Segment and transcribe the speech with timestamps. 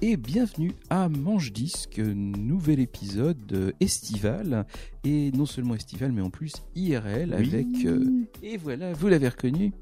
[0.00, 4.64] Et bienvenue à Manche Disque, nouvel épisode euh, estival
[5.04, 7.46] et non seulement estival mais en plus IRL Oui.
[7.48, 8.04] avec euh,
[8.42, 9.72] et voilà vous l'avez reconnu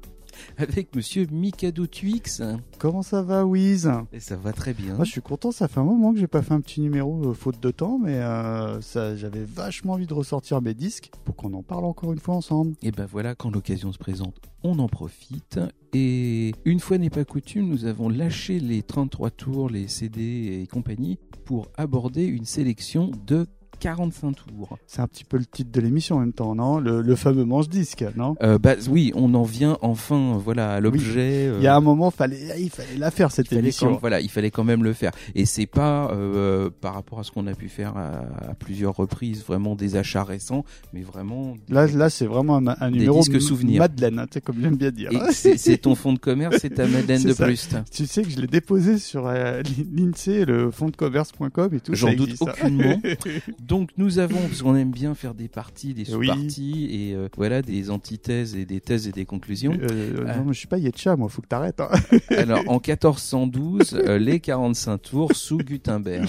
[0.57, 2.41] avec Monsieur Mikado Twix
[2.79, 4.95] Comment ça va, Wiz et ça va très bien.
[4.95, 5.51] Moi, je suis content.
[5.51, 7.99] Ça fait un moment que j'ai pas fait un petit numéro euh, faute de temps,
[7.99, 12.13] mais euh, ça, j'avais vachement envie de ressortir mes disques pour qu'on en parle encore
[12.13, 12.73] une fois ensemble.
[12.81, 15.59] Et ben voilà quand l'occasion se présente on en profite
[15.93, 20.67] et une fois n'est pas coutume nous avons lâché les 33 tours les CD et
[20.67, 23.47] compagnie pour aborder une sélection de
[23.79, 24.77] 45 tours.
[24.87, 26.79] C'est un petit peu le titre de l'émission en même temps, non?
[26.79, 28.35] Le, le fameux manche disque, non?
[28.43, 31.47] Euh, bah oui, on en vient enfin voilà à l'objet.
[31.47, 33.93] euh, Il y a un moment, fallait, il fallait la faire cette émission.
[33.93, 35.11] quand, voilà, il fallait quand même le faire.
[35.35, 38.95] Et c'est pas euh, par rapport à ce qu'on a pu faire à, à plusieurs
[38.95, 41.55] reprises, vraiment des achats récents, mais vraiment.
[41.69, 43.79] Là, là, c'est vraiment un, un Des numéro disques m- souvenirs.
[43.79, 45.11] Madeleine, hein, tu sais, comme j'aime bien dire.
[45.31, 47.45] C'est ton fonds de commerce, c'est ta Madeleine de ça.
[47.45, 47.75] Proust.
[47.91, 49.61] Tu sais que je l'ai déposé sur euh,
[49.95, 51.93] l'INSEE, le fonds de commerce.com et tout.
[51.93, 52.53] J'en doute existe, hein.
[52.61, 53.01] aucunement.
[53.67, 56.27] Donc nous avons, parce qu'on aime bien faire des parties, des Oui.
[56.27, 59.73] sous-parties, et euh, voilà, des antithèses et des thèses et des conclusions.
[59.81, 60.37] Euh, Ah.
[60.37, 61.81] Non, mais je suis pas Yetcha, moi, faut que t'arrêtes.
[61.81, 61.89] Hein.
[62.37, 66.27] Alors en 1412, euh, les 45 tours sous Gutenberg.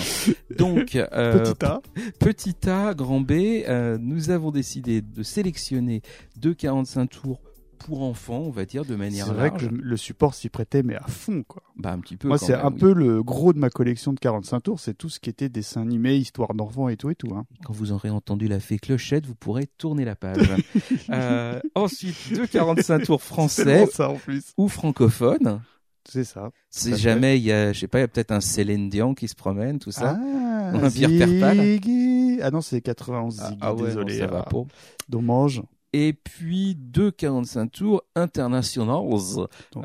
[0.57, 1.81] Donc euh, Petit A.
[2.19, 3.33] Petit A, grand B,
[3.69, 6.03] euh, nous avons décidé de sélectionner
[6.37, 7.41] deux 45 tours
[7.79, 9.69] pour enfants, on va dire, de manière C'est vrai large.
[9.69, 11.63] que le, le support s'y prêtait, mais à fond, quoi.
[11.77, 12.29] Bah, un petit peu.
[12.29, 12.79] Moi, quand c'est même, un oui.
[12.79, 15.83] peu le gros de ma collection de 45 tours, c'est tout ce qui était dessin
[15.83, 17.35] animé, histoire d'enfants et tout et tout.
[17.35, 17.47] Hein.
[17.65, 20.39] Quand vous aurez entendu la fée clochette, vous pourrez tourner la page.
[21.11, 24.53] Euh, ensuite, deux 45 tours français bon, ça en plus.
[24.59, 25.61] ou francophones.
[26.09, 26.51] C'est ça.
[26.71, 29.15] Si jamais il y a, je sais pas, il y a peut-être un Céline Dion
[29.15, 30.19] qui se promène, tout ça.
[30.19, 31.61] Ah, Un Pierre Perpal.
[31.61, 32.39] Ziggy.
[32.43, 34.19] Ah non, c'est 91 Ah, Ziggy, ah ouais, désolé.
[34.19, 34.51] ça va ah.
[34.51, 34.63] pas.
[35.09, 35.63] Dommage.
[35.93, 39.49] Et puis deux 45 tours internationals.
[39.73, 39.85] Donc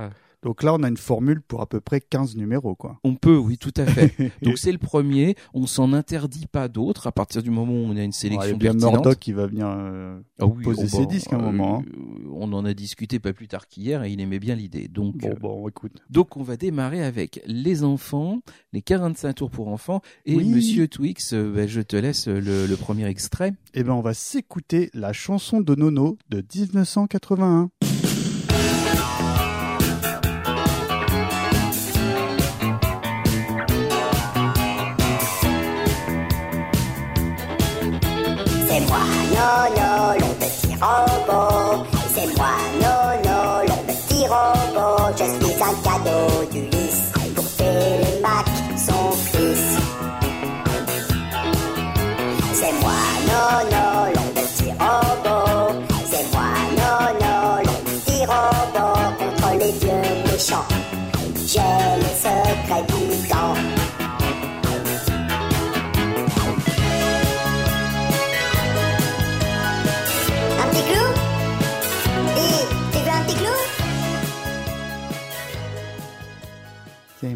[0.64, 3.00] là, on a une formule pour à peu près 15 numéros, quoi.
[3.04, 4.14] On peut, oui, tout à fait.
[4.42, 5.36] Donc c'est le premier.
[5.54, 8.38] On s'en interdit pas d'autres à partir du moment où on a une Ouais, Il
[8.38, 8.92] y sélection a.
[8.92, 9.68] Murdoch qui va venir.
[9.68, 11.86] euh, Ah oui, poser ses disques à un moment, hein.
[11.96, 14.88] euh, On en a discuté pas plus tard qu'hier et il aimait bien l'idée.
[14.88, 15.94] Donc, Bon, euh, bon, écoute.
[16.09, 18.40] donc on va démarrer avec les enfants,
[18.74, 20.02] les 45 tours pour enfants.
[20.25, 20.50] Et Oui.
[20.50, 23.54] Monsieur Twix, bah, je te laisse le, le premier extrait.
[23.74, 27.70] Eh ben, on va s'écouter la chanson de Nono de 1981.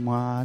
[0.07, 0.43] Moi,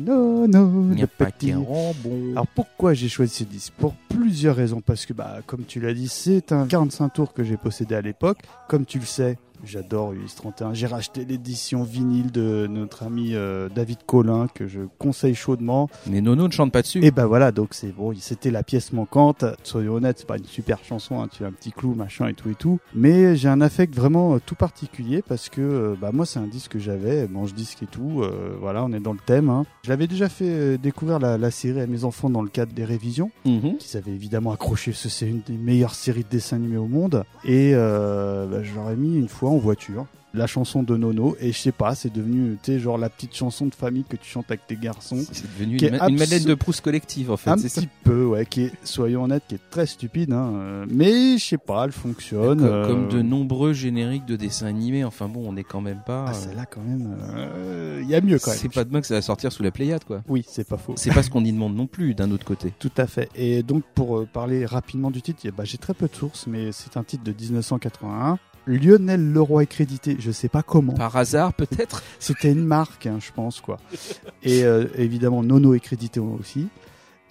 [1.03, 1.53] a pas petit.
[1.53, 3.73] Alors pourquoi j'ai choisi ce disque?
[3.79, 4.81] Pour plusieurs raisons.
[4.81, 8.01] Parce que, bah, comme tu l'as dit, c'est un 45 tours que j'ai possédé à
[8.01, 8.39] l'époque.
[8.69, 10.75] Comme tu le sais, j'adore US 31.
[10.75, 15.89] J'ai racheté l'édition vinyle de notre ami euh, David Collin que je conseille chaudement.
[16.07, 17.05] Mais Nono ne chante pas dessus.
[17.05, 19.45] Et bah voilà, donc c'est bon, c'était la pièce manquante.
[19.63, 22.35] Soyons honnêtes, c'est pas une super chanson, hein, tu as un petit clou, machin et
[22.35, 22.79] tout et tout.
[22.95, 26.47] Mais j'ai un affect vraiment euh, tout particulier parce que euh, bah moi c'est un
[26.47, 28.23] disque que j'avais, manche disque et tout.
[28.61, 29.49] voilà, on est dans le thème.
[29.51, 29.65] Hein.
[29.85, 32.85] Je l'avais déjà fait découvrir la, la série à mes enfants dans le cadre des
[32.85, 33.77] révisions, Mhm.
[33.79, 36.87] qui avaient évidemment accroché parce que c'est une des meilleures séries de dessins animés au
[36.87, 37.25] monde.
[37.45, 40.07] Et bah, je leur ai mis une fois en voiture.
[40.35, 43.37] La chanson de Nono, et je sais pas, c'est devenu, tu sais, genre la petite
[43.37, 45.19] chanson de famille que tu chantes avec tes garçons.
[45.31, 47.51] C'est devenu une, ma- une Madeleine de Proust collective en fait.
[47.51, 47.83] Un petit ça.
[48.03, 51.59] peu, ouais, qui est, soyons honnêtes, qui est très stupide, hein, euh, mais je sais
[51.59, 52.61] pas, elle fonctionne.
[52.61, 55.05] Comme, euh, comme de nombreux génériques de dessins animés.
[55.05, 56.25] Enfin bon, on est quand même pas.
[56.29, 58.59] Ah, euh, celle-là, quand même, euh, il y a mieux quand même.
[58.59, 60.23] c'est pas demain que ça va sortir sous la Pléiade quoi.
[60.29, 60.95] Oui, c'est pas faux.
[60.97, 62.73] C'est pas ce qu'on y demande non plus d'un autre côté.
[62.79, 63.29] Tout à fait.
[63.35, 66.73] Et donc, pour euh, parler rapidement du titre, bah, j'ai très peu de sources, mais
[66.73, 68.39] c'est un titre de 1981.
[68.67, 70.93] Lionel Leroy est crédité, je sais pas comment.
[70.95, 72.03] Par hasard peut-être?
[72.19, 73.79] C'était une marque, hein, je pense, quoi.
[74.43, 76.69] Et euh, évidemment, Nono est crédité aussi.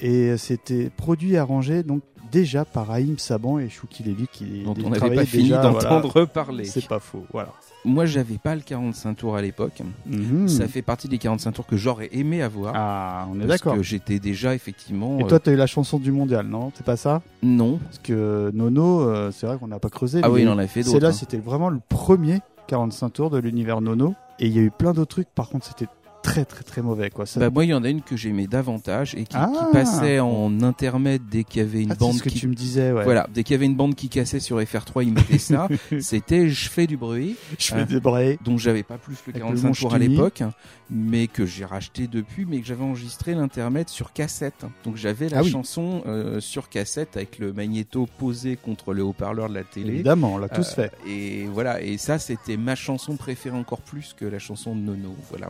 [0.01, 2.01] Et c'était produit et arrangé donc
[2.31, 5.89] déjà par Haïm Saban et Chouki Levy qui dont on n'avait pas fini déjà, voilà.
[5.89, 6.65] d'entendre parler.
[6.65, 7.49] C'est pas faux, voilà.
[7.83, 9.81] Moi, j'avais pas le 45 tours à l'époque.
[10.05, 10.47] Mhm.
[10.47, 12.73] Ça fait partie des 45 tours que j'aurais aimé avoir.
[12.75, 13.75] Ah, on est parce d'accord.
[13.75, 15.19] que j'étais déjà effectivement.
[15.19, 16.71] Et euh, toi, t'as eu la chanson du mondial, non?
[16.75, 17.21] C'est pas ça?
[17.41, 17.79] Non.
[17.83, 20.21] Parce que Nono, euh, c'est vrai qu'on n'a pas creusé.
[20.23, 20.91] Ah oui, il en a fait d'autres.
[20.91, 21.13] C'est là, hein.
[21.13, 24.13] c'était vraiment le premier 45 tours de l'univers Nono.
[24.39, 25.29] Et il y a eu plein d'autres trucs.
[25.29, 25.87] Par contre, c'était
[26.21, 27.25] très, très, très mauvais, quoi.
[27.25, 27.39] Ça...
[27.39, 29.49] Bah, moi, il y en a une que j'aimais davantage et qui, Ah.
[29.51, 32.39] qui passait en intermède dès qu'il y avait une Ah, c'est bande ce que qui
[32.39, 33.03] tu me disais, ouais.
[33.03, 35.67] Voilà, dès qu'il y avait une bande qui cassait sur FR3, ils mettaient ça.
[35.99, 37.77] C'était Je fais du bruit, Je Ah.
[37.79, 38.37] fais des brais.
[38.43, 40.43] dont j'avais pas plus le Avec le 45 manche tours à l'époque,
[40.89, 44.65] mais que j'ai racheté depuis, mais que j'avais enregistré l'intermède sur cassette.
[44.83, 45.49] Donc j'avais la Ah oui.
[45.51, 49.93] chanson euh, sur cassette avec le magnéto posé contre le haut-parleur de la télé.
[49.93, 50.91] Évidemment, on l'a tous Euh, fait.
[51.07, 55.15] Et voilà, et ça c'était ma chanson préférée encore plus que la chanson de Nono.
[55.29, 55.49] Voilà,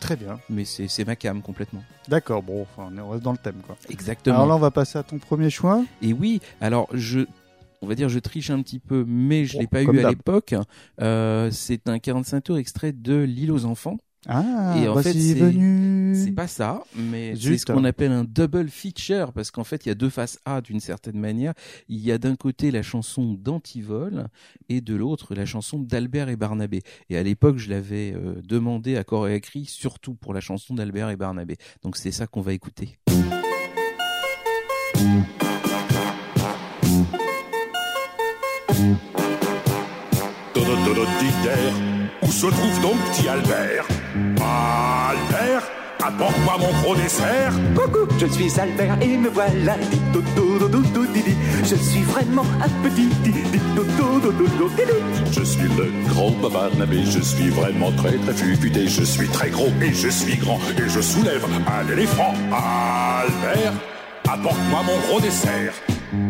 [0.00, 0.38] Très bien.
[0.50, 1.82] mais c'est ma cam complètement.
[2.08, 3.76] D'accord, bon, enfin, on reste dans le thème, quoi.
[3.88, 4.36] Exactement.
[4.36, 5.82] Alors là, on va passer à ton premier choix.
[6.02, 7.20] Et oui, alors je,
[7.82, 10.10] on va dire, je triche un petit peu, mais je Bon, l'ai pas eu à
[10.10, 10.54] l'époque.
[11.00, 13.96] Euh, c'est un 45 tours extrait de L'île aux enfants.
[14.28, 16.14] Ah, Et en voici fait, c'est- venu.
[16.16, 19.90] C'est pas ça, mais c'est ce qu'on appelle un double feature parce qu'en fait, il
[19.90, 21.52] y a deux faces A d'une certaine manière.
[21.88, 24.26] Il y a d'un côté la chanson d'Antivol
[24.68, 26.82] et de l'autre la chanson d'Albert et Barnabé.
[27.10, 30.40] Et à l'époque, je l'avais euh, demandé à corps et à cri, surtout pour la
[30.40, 31.56] chanson d'Albert et Barnabé.
[31.82, 32.98] Donc c'est ça qu'on va écouter.
[42.22, 43.86] Où se trouve donc petit Albert?
[44.40, 45.64] Albert,
[46.04, 47.52] apporte-moi mon gros dessert.
[47.74, 49.76] Coucou, je suis Albert et me voilà.
[49.90, 51.34] Di do do do do do di di.
[51.64, 55.32] Je suis vraiment un petit di di do do do do do di di.
[55.32, 59.70] Je suis le gros Barnabé, je suis vraiment très très futé, je suis très gros
[59.82, 62.34] et je suis grand et je soulève un éléphant.
[62.52, 63.74] Albert,
[64.28, 65.74] apporte-moi mon gros dessert.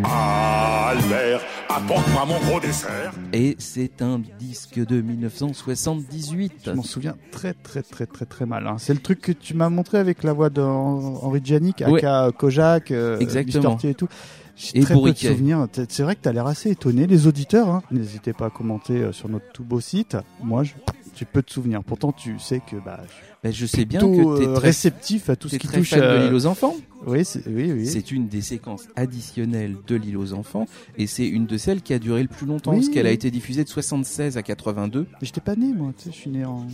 [0.04, 3.12] Albert, apporte-moi mon gros dessert.
[3.32, 6.52] Et c'est un disque de 1978.
[6.66, 8.66] Je m'en souviens très très très très très mal.
[8.66, 8.76] hein.
[8.78, 11.98] C'est le truc que tu m'as montré avec la voix d'Henri Giannic, Ouais.
[12.04, 13.72] aka Kojak, euh, Exactement.
[13.74, 14.08] Mister T et tout.
[14.56, 15.28] J'ai Et très peu de Bourriquet.
[15.28, 15.66] souvenirs.
[15.88, 17.06] C'est vrai que tu as l'air assez étonné.
[17.06, 20.16] Les auditeurs, hein, n'hésitez pas à commenter euh, sur notre tout beau site.
[20.42, 20.72] Moi, je-
[21.16, 21.82] j'ai peu de souvenirs.
[21.84, 23.00] Pourtant, tu sais que bah,
[23.42, 25.66] je Ben, sais bien que tu es euh, très, réceptif à tout ce t'es qui
[25.68, 26.74] très touche fan de l'île aux enfants.
[27.06, 27.86] Oui, c'est- oui, oui.
[27.86, 30.66] C'est une des séquences additionnelles de l'île aux enfants
[30.98, 33.10] et c'est une de celles qui a duré le plus longtemps Oui, parce qu'elle a
[33.10, 35.00] été diffusée de 76 à 82.
[35.12, 35.92] Mais j'étais pas né, moi.
[35.96, 36.66] Tu sais, je suis né en.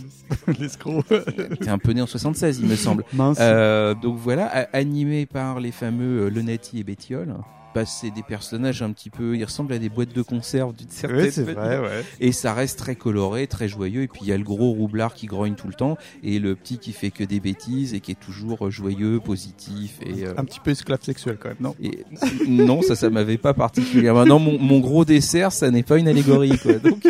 [0.59, 1.03] L'escroc.
[1.61, 3.03] T'es un peu né en 76, il me semble.
[3.13, 3.37] Mince.
[3.39, 7.35] Euh, donc voilà, animé par les fameux euh, Lenati et Bettiol.
[7.85, 11.31] C'est des personnages un petit peu, ils ressemblent à des boîtes de conserve d'une certaine
[11.47, 12.03] oui, vrai, ouais.
[12.19, 14.03] Et ça reste très coloré, très joyeux.
[14.03, 16.55] Et puis il y a le gros roublard qui grogne tout le temps et le
[16.55, 20.25] petit qui fait que des bêtises et qui est toujours euh, joyeux, positif et.
[20.25, 21.75] euh, Un petit peu esclave sexuel quand même, non?
[21.81, 22.05] Et
[22.47, 24.25] non, ça, ça m'avait pas particulièrement.
[24.25, 26.73] Non, mon, mon gros dessert, ça n'est pas une allégorie, quoi.
[26.73, 27.03] Donc,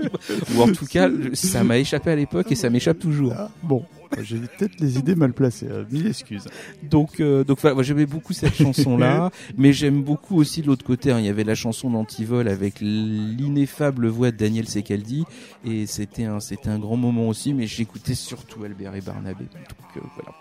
[0.56, 3.32] ou en tout cas, ça m'a échappé à l'époque et ça m'échappe toujours.
[3.36, 3.84] Ah, Bon,
[4.22, 5.66] j'ai peut-être les idées mal placées.
[5.70, 6.46] euh, mille excuses.
[6.82, 10.84] Donc, euh, donc voilà, moi, j'aimais beaucoup cette chanson-là, mais j'aime beaucoup aussi de l'autre
[10.84, 11.10] côté.
[11.12, 11.18] hein.
[11.18, 15.24] Il y avait la chanson d'Antivol avec l'ineffable voix de Daniel Secaldi,
[15.64, 17.52] et c'était un, c'était un grand moment aussi.
[17.54, 19.44] Mais j'écoutais surtout Albert et Barnabé.
[19.44, 20.32] Donc euh, voilà,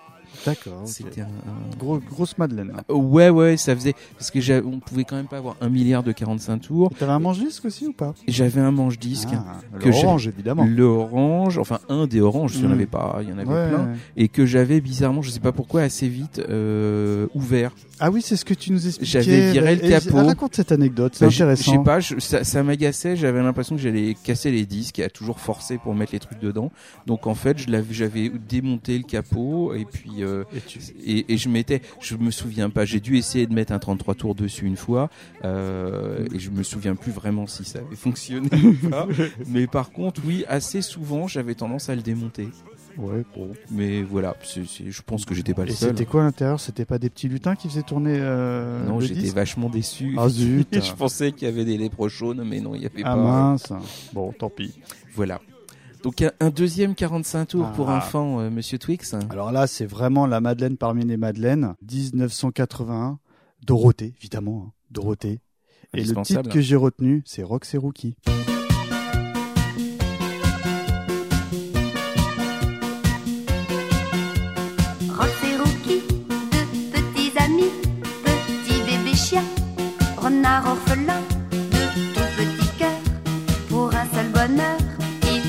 [0.46, 0.82] D'accord.
[0.86, 2.72] c'était un, un- Gros, grosse Madeleine.
[2.78, 2.94] hein.
[2.94, 6.12] Ouais, ouais, ça faisait parce que on pouvait quand même pas avoir un milliard de
[6.12, 6.90] 45 tours.
[6.98, 8.14] T'avais un manche-disque aussi ou pas?
[8.28, 9.30] J'avais un manche-disque.
[9.34, 10.66] Ah, que j'ai- Orange, évidemment.
[10.66, 12.74] Le orange, enfin un des oranges, il y en Mm.
[12.74, 13.70] avait pas, il y en avait Ouais.
[13.70, 17.72] plein, et que j'avais bizarrement, je sais pas pourquoi, assez vite euh, ouvert.
[18.00, 19.22] Ah oui, c'est ce que tu nous expliquais.
[19.24, 20.18] J'avais viré le capot.
[20.18, 21.72] ah, raconte cette anecdote, c'est Bah, intéressant.
[21.72, 25.04] Je sais pas, je- ça, ça m'agaçait, j'avais l'impression que j'allais casser les disques et
[25.04, 26.72] à toujours forcer pour mettre les trucs dedans.
[27.08, 30.44] Donc en fait, j'avais démonté le capot et puis euh,
[31.06, 34.36] Et je mettais, je me souviens pas, j'ai dû essayer de mettre un 33 tours
[34.36, 35.10] dessus une fois
[35.44, 39.08] euh, et je me souviens plus vraiment si ça avait fonctionné ou pas.
[39.48, 42.48] Mais par contre, oui, assez souvent, j'avais tendance à le démonter.
[42.98, 43.50] Ouais, bon.
[43.70, 45.90] Mais voilà, je pense que j'étais pas le Et seul.
[45.90, 46.60] c'était quoi à l'intérieur?
[46.60, 50.16] C'était pas des petits lutins qui faisaient tourner euh, Non, j'étais vachement déçu.
[50.18, 53.16] Ah zut je pensais qu'il y avait des léprochaunes, mais non, il y avait Ah
[53.16, 53.22] pas.
[53.22, 53.72] mince
[54.14, 54.80] Bon, tant pis.
[55.14, 55.40] Voilà.
[56.04, 57.98] Donc un, deuxième 45 tours pour Ah.
[57.98, 59.14] enfants, euh, Monsieur Twix.
[59.30, 61.76] Alors là, c'est vraiment la Madeleine parmi les Madeleines.
[61.92, 63.20] 1981.
[63.66, 64.66] Dorothée, évidemment.
[64.68, 64.72] hein.
[64.92, 65.40] Dorothée.
[65.94, 68.16] Et le titre que j'ai retenu, c'est Rox et Rookie.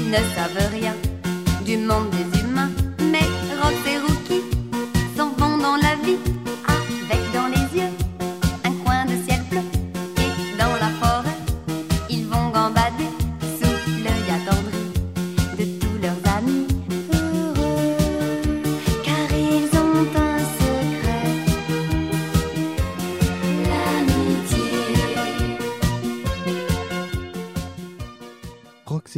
[0.08, 0.94] Ne savent rien
[1.66, 2.37] du monde des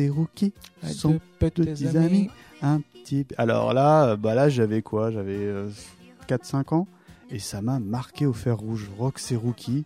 [0.08, 0.52] Rookie
[0.84, 2.30] sont petits amis.
[2.62, 3.26] un petit.
[3.36, 5.10] Alors là, euh, bah là, j'avais quoi?
[5.10, 5.68] J'avais euh,
[6.28, 6.86] 4-5 ans
[7.30, 8.88] et ça m'a marqué au fer rouge.
[8.98, 9.84] Rox et Rookie.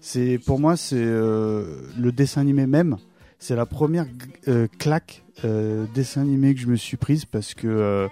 [0.00, 2.96] C'est pour moi, c'est euh, le dessin animé même.
[3.38, 4.06] C'est la première
[4.48, 5.22] euh, claque
[5.94, 8.08] dessin animé que je me suis prise parce que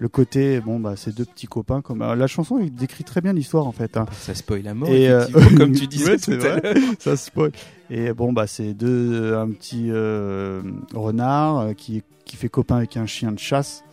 [0.00, 1.82] le côté, bon bah, c'est deux petits copains.
[1.82, 3.96] Comme euh, la chanson, il décrit très bien l'histoire en fait.
[3.98, 4.06] hein.
[4.18, 5.26] Ça spoil la mort, Et, euh,
[5.56, 6.62] comme tu disais ouais, tout vrai.
[6.98, 7.52] ça spoil.
[7.90, 10.62] Et bon, bah, c'est deux, un petit euh,
[10.94, 13.84] renard euh, qui, qui fait copain avec un chien de chasse.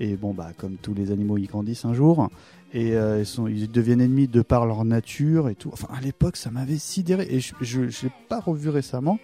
[0.00, 2.28] Et bon, bah, comme tous les animaux, ils grandissent un jour.
[2.74, 5.70] Et euh, ils, sont, ils deviennent ennemis de par leur nature et tout.
[5.72, 7.26] Enfin, à l'époque, ça m'avait sidéré.
[7.30, 9.18] Et je je l'ai pas revu récemment.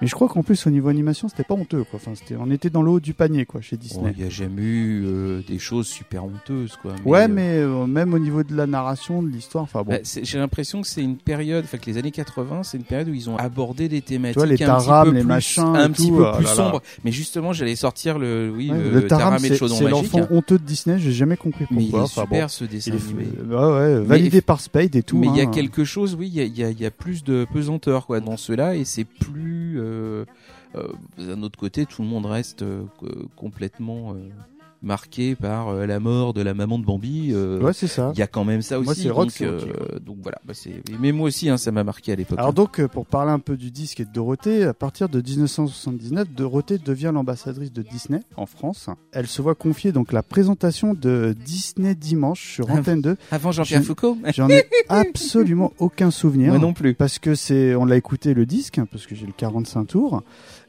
[0.00, 1.84] Mais je crois qu'en plus, au niveau animation, c'était pas honteux.
[1.84, 1.98] Quoi.
[2.02, 4.12] Enfin, c'était, on était dans le haut du panier quoi, chez Disney.
[4.16, 6.92] Il n'y a jamais eu euh, des choses super honteuses, quoi.
[7.04, 9.92] ouais, euh, mais euh, même au niveau de la narration, de l'histoire, enfin bon.
[9.92, 13.08] bah, j'ai l'impression que c'est une période, enfin que les années 80, c'est une période
[13.08, 15.26] où ils ont abordé des thématiques Tu vois, les un petit Taram, peu les plus,
[15.28, 16.82] machins un et petit tout, peu oh plus sombres.
[17.04, 20.26] Mais justement, j'allais sortir le, oui, Ouais, le, le Taram, et le chaudron c'est l'enfant
[20.30, 20.98] honteux de Disney.
[20.98, 21.76] J'ai jamais compris pourquoi.
[21.76, 22.06] Mais il est bon.
[22.06, 23.26] super ce dessin animé.
[23.48, 25.18] ouais, ouais, validé par Spade et tout.
[25.18, 25.50] mais il y a hein.
[25.50, 28.84] quelque chose, oui, il y y a- y plus de pesanteur quoi dans ceux-là et
[28.84, 29.80] c'est plus.
[29.86, 30.24] Euh,
[30.74, 30.88] euh,
[31.18, 34.14] d'un autre côté, tout le monde reste euh, co- complètement
[34.86, 37.30] marqué par euh, la mort de la maman de Bambi.
[37.32, 38.12] euh, Ouais, c'est ça.
[38.14, 39.02] Il y a quand même ça Moi, aussi.
[39.02, 40.82] c'est rock, donc, euh, donc voilà, bah, c'est.
[41.00, 42.38] Mais moi aussi, hein, ça m'a marqué à l'époque.
[42.38, 45.20] Alors donc, euh, pour parler un peu du disque et de Dorothée, à partir de
[45.20, 48.88] 1979, Dorothée devient l'ambassadrice de Disney en France.
[49.12, 53.16] Elle se voit confier donc la présentation de Disney Dimanche sur Antenne 2.
[53.30, 54.16] Avant Jean-Pierre je- Foucault?
[54.34, 56.48] J'en ai absolument aucun souvenir.
[56.48, 56.94] Moi non plus.
[56.94, 60.22] Parce que c'est, on l'a écouté le disque, hein, parce que j'ai le 45 tours.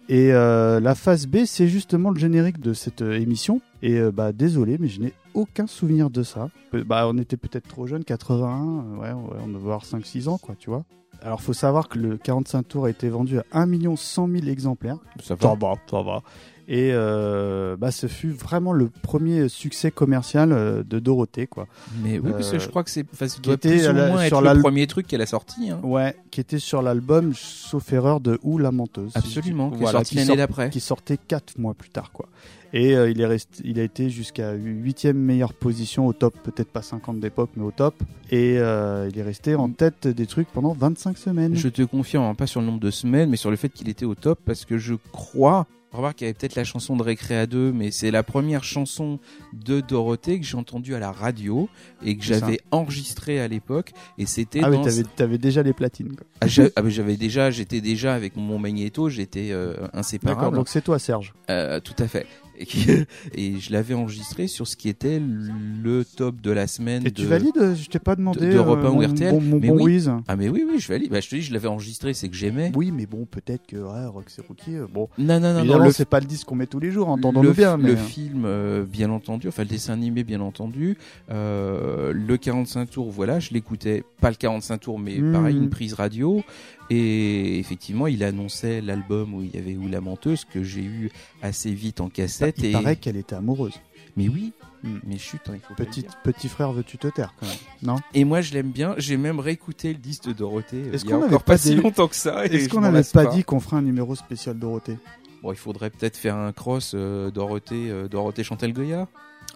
[0.09, 3.59] Et euh, la phase B, c'est justement le générique de cette émission.
[3.81, 6.50] Et euh, bah désolé, mais je n'ai aucun souvenir de ça.
[6.72, 10.27] Pe- Bah on était peut-être trop jeunes, 81, euh, ouais, ouais, on devait avoir 5-6
[10.29, 10.84] ans, quoi, tu vois.
[11.22, 14.98] Alors faut savoir que le 45 tours a été vendu à 1 100 000 exemplaires.
[15.24, 16.22] Ça Ça va, ça va.
[16.69, 21.65] Et euh, bah ce fut vraiment le premier succès commercial de Dorothée, quoi.
[22.03, 24.27] Mais oui, parce que je crois que c'est, enfin, ça doit plus ou la- moins
[24.27, 25.69] sur être le premier truc qu'elle a sorti.
[25.69, 25.79] Hein.
[25.81, 29.12] Ouais, qui était sur l'album, sauf erreur, de Ou la menteuse.
[29.13, 30.69] si je dis- Absolument, qui est Voilà, qui l'année d'après.
[30.69, 32.27] qui sortait quatre mois plus tard, quoi.
[32.74, 36.69] Et euh, il est resté, il a été jusqu'à huitième meilleure position au top, peut-être
[36.69, 37.95] pas 50 d'époque, mais au top.
[38.29, 41.55] Et euh, il est resté en tête des trucs pendant 25 semaines.
[41.55, 43.88] Je te confirme, hein, pas sur le nombre de semaines, mais sur le fait qu'il
[43.89, 45.65] était au top, parce que je crois.
[45.93, 49.19] Remarque qu'il y avait peut-être la chanson de Récréa 2, mais c'est la première chanson
[49.53, 51.69] de Dorothée que j'ai entendue à la radio
[52.03, 53.93] et que j'avais enregistrée à l'époque.
[54.17, 54.83] Et c'était Ah oui, dans.
[54.83, 56.09] t'avais, t'avais déjà les platines.
[56.13, 56.27] Quoi.
[56.41, 60.57] Ah, j'a- ah, mais j'avais déjà, j'étais déjà avec mon magnéto, j'étais euh, D'accord, inséparable.
[60.57, 61.33] donc c'est toi, Serge.
[61.50, 62.27] Euh, tout à fait.
[62.57, 62.87] Et, qui-
[63.35, 67.05] et je l'avais enregistré sur ce qui était le top de la semaine.
[67.05, 67.21] Et de...
[67.21, 67.75] tu valides?
[67.75, 68.39] Je t'ai pas demandé.
[68.47, 69.97] de- d'Europe un ou mon, RTL, Bon, mon mais bon oui.
[70.27, 71.09] Ah mais oui, oui, je valide.
[71.11, 72.71] Bah, je te dis, je l'avais enregistré, c'est que j'aimais.
[72.75, 75.09] Oui, mais bon, peut-être que ouais, Rox et Rookie, euh, bon.
[75.17, 75.83] Non, non, non, non.
[75.83, 77.77] Le, c'est pas le disque qu'on met tous les jours, le, entendons-nous bien.
[77.77, 77.89] Mais...
[77.89, 80.97] le film, euh, bien entendu, enfin le dessin animé, bien entendu.
[81.31, 84.03] Euh, le 45 tours, voilà, je l'écoutais.
[84.21, 85.31] Pas le 45 tours, mais Hmm.
[85.33, 86.43] pareil, une prise radio.
[86.89, 91.12] Et effectivement, il annonçait l'album où il y avait Où la menteuse, que j'ai eu
[91.41, 92.56] assez vite en Bah, cassette.
[92.60, 92.72] il et...
[92.72, 93.74] paraît qu'elle était amoureuse.
[94.15, 94.53] Mais oui,
[94.84, 95.00] Hmm.
[95.08, 97.96] mais chut, hein, il faut Petit, petit frère, veux-tu te taire quand même Non?
[98.13, 98.94] Et moi, je l'aime bien.
[99.00, 100.77] J'ai même réécouté le disque de Dorothée.
[100.77, 102.46] euh, Est-ce qu'on encore avait pas si des- longtemps que ça.
[102.46, 104.98] Est-ce qu'on n'avait pas, dit qu'on ferait un numéro spécial Dorothée?
[105.41, 109.08] Bon, il faudrait peut-être faire un cross euh, Dorothée, euh, Dorothée Chantal Goya?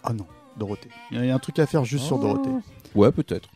[0.02, 0.26] Ah non,
[0.58, 0.88] Dorothée.
[1.12, 2.22] Il y a un truc à faire juste sur Oh.
[2.22, 2.50] Dorothée.
[2.96, 3.48] Ouais, peut-être.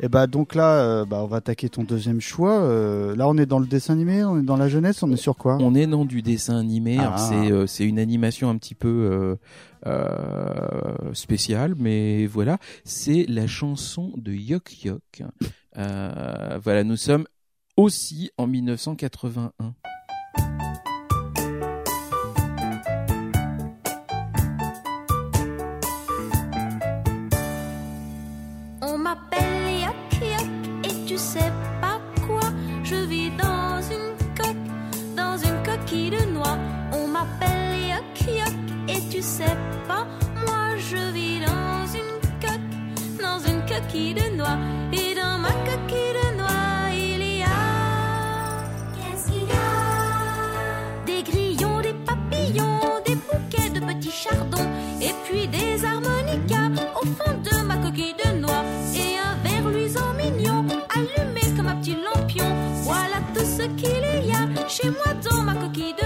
[0.00, 2.60] Et bah donc là, euh, bah, on va attaquer ton deuxième choix.
[2.60, 5.16] Euh, là, on est dans le dessin animé, on est dans la jeunesse, on est
[5.16, 6.98] sur quoi On est dans du dessin animé.
[7.00, 7.16] Ah.
[7.16, 9.36] C'est euh, c'est une animation un petit peu
[9.86, 12.58] euh, spéciale, mais voilà.
[12.84, 15.22] C'est la chanson de Yok Yok.
[15.74, 17.26] Voilà, nous sommes
[17.76, 19.74] aussi en 1981.
[39.36, 40.06] Sais pas.
[40.46, 42.14] Moi je vis dans une
[42.44, 42.74] coque,
[43.20, 44.58] dans une coquille de noix.
[44.92, 47.46] Et dans ma coquille de noix il y a.
[48.94, 51.04] Qu'est-ce qu'il y a?
[51.08, 54.68] Des grillons, des papillons, des bouquets de petits chardons.
[55.02, 58.64] Et puis des harmonicas au fond de ma coquille de noix.
[58.94, 60.64] Et un verre luisant mignon,
[60.94, 62.50] allumé comme un petit lampion.
[62.84, 66.05] Voilà tout ce qu'il y a chez moi dans ma coquille de noix.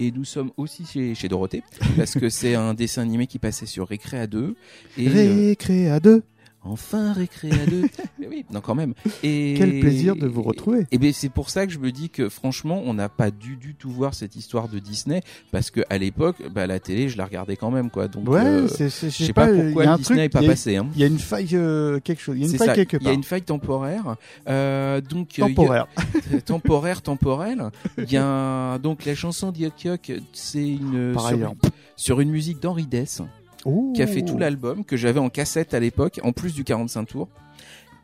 [0.00, 0.84] Et nous sommes aussi
[1.14, 1.62] chez, Dorothée,
[1.96, 4.56] parce que c'est un dessin animé qui passait sur Récréa 2.
[4.98, 6.22] Et, euh, Récré à deux.
[6.64, 7.82] Enfin récré à deux.
[8.18, 8.94] Mais oui, non quand même.
[9.22, 10.86] Et Quel plaisir de vous retrouver.
[10.92, 13.56] Et ben c'est pour ça que je me dis que franchement, on n'a pas dû
[13.56, 15.20] du tout voir cette histoire de Disney
[15.52, 18.08] parce que à l'époque, bah la télé, je la regardais quand même quoi.
[18.08, 20.40] Donc Ouais, euh, c'est, c'est, je sais pas, y pourquoi a un Disney n'est pas
[20.42, 20.76] y a- passé.
[20.76, 20.86] Hein.
[20.94, 22.36] Il y a une faille, euh, quelque chose.
[22.38, 23.14] Il y a une faille ça, quelque Il y a part.
[23.14, 24.16] une faille temporaire.
[24.48, 25.86] Euh, donc euh, a- Temporaire.
[26.46, 27.70] temporaire, temporelle.
[27.98, 31.54] Il y a un- donc la chanson d'Yok Yok, c'est une Par sur, ailleurs.
[31.96, 33.20] sur une musique d'Henri Dess
[33.94, 37.04] qui a fait tout l'album que j'avais en cassette à l'époque, en plus du 45
[37.06, 37.28] tours.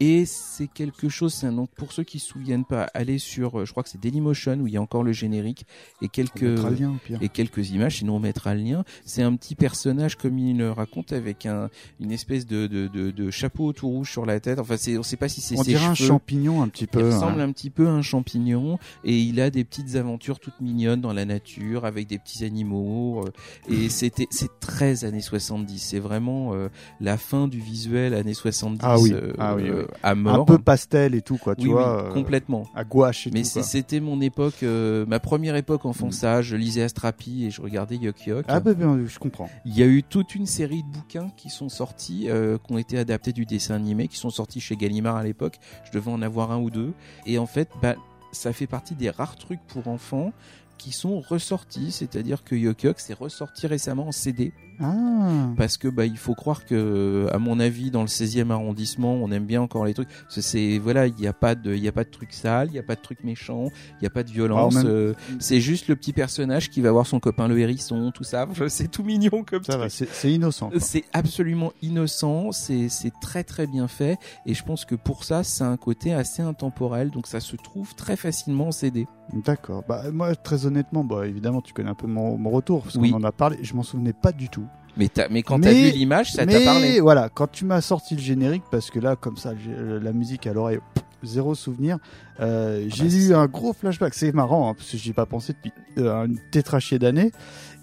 [0.01, 3.61] Et c'est quelque chose, c'est un donc pour ceux qui se souviennent pas, allez sur,
[3.61, 5.67] euh, je crois que c'est Dailymotion où il y a encore le générique
[6.01, 8.85] et quelques lien, et quelques images, sinon on mettra le lien.
[9.05, 11.69] C'est un petit personnage comme il le raconte avec un
[12.01, 14.59] une espèce de de, de, de chapeau tout rouge sur la tête.
[14.59, 16.89] Enfin, c'est on sait pas si c'est On ses dirait un champignon un petit Il
[16.89, 17.05] peu.
[17.05, 17.49] ressemble hein.
[17.49, 21.13] un petit peu à un champignon et il a des petites aventures toutes mignonnes dans
[21.13, 23.31] la nature avec des petits animaux euh,
[23.73, 26.69] et c'était c'est très années 70 c'est vraiment euh,
[27.01, 29.85] la fin du visuel années 70 Ah oui, euh, ah oui, oui.
[30.03, 32.03] À Un peu pastel et tout, quoi, tu oui, vois.
[32.05, 33.63] oui, euh, complètement À gouache et mais tout.
[33.63, 37.97] c'était mon époque euh, ma première époque enfant sage je lisais Astrapi et je regardais
[37.97, 38.73] Yok Yok Ah, bah,
[39.07, 39.49] je comprends.
[39.65, 42.79] il y a eu toute une série de bouquins qui sont sortis, euh, qui ont
[42.79, 45.59] été adaptés du dessin animé, qui sont sortis chez Gallimard à l'époque.
[45.85, 46.93] Je devais en avoir un ou deux.
[47.27, 47.95] Et en fait, bah,
[48.33, 50.33] ça fait partie des rares trucs pour enfants
[50.79, 51.93] qui sont ressortis.
[51.93, 54.53] C'est-à-dire que Yok Yok s'est ressorti récemment en CD.
[54.81, 55.49] Ah.
[55.57, 59.31] Parce que bah il faut croire que à mon avis dans le 16e arrondissement on
[59.31, 61.93] aime bien encore les trucs c'est voilà il y a pas de il y a
[61.93, 63.69] pas de trucs sales il y a pas de trucs méchants
[64.01, 66.91] il y a pas de violence même- euh, c'est juste le petit personnage qui va
[66.93, 69.83] voir son copain le hérisson tout ça c'est tout mignon comme Ça truc.
[69.85, 70.71] va, c'est innocent.
[70.79, 75.43] C'est absolument innocent, c'est c'est très très bien fait et je pense que pour ça,
[75.45, 79.07] c'est un côté assez intemporel, donc ça se trouve très facilement en CD.
[79.45, 79.85] D'accord.
[79.89, 83.11] Bah, moi, très honnêtement, bah, évidemment, tu connais un peu mon, mon retour, parce Oui.
[83.11, 84.67] qu'on en a parlé, je m'en souvenais pas du tout.
[85.01, 87.01] Mais, t'as- mais quand t'as vu l'image, ça t'a parlé.
[87.01, 90.53] voilà, quand tu m'as sorti le générique, parce que là, comme ça, la musique à
[90.53, 90.79] l'oreille,
[91.23, 91.97] zéro souvenir,
[92.41, 94.15] euh, j'ai bah, eu un gros flashback.
[94.15, 97.33] C'est marrant, hein, parce que j'y ai pas pensé depuis euh, une tétrachée d'années.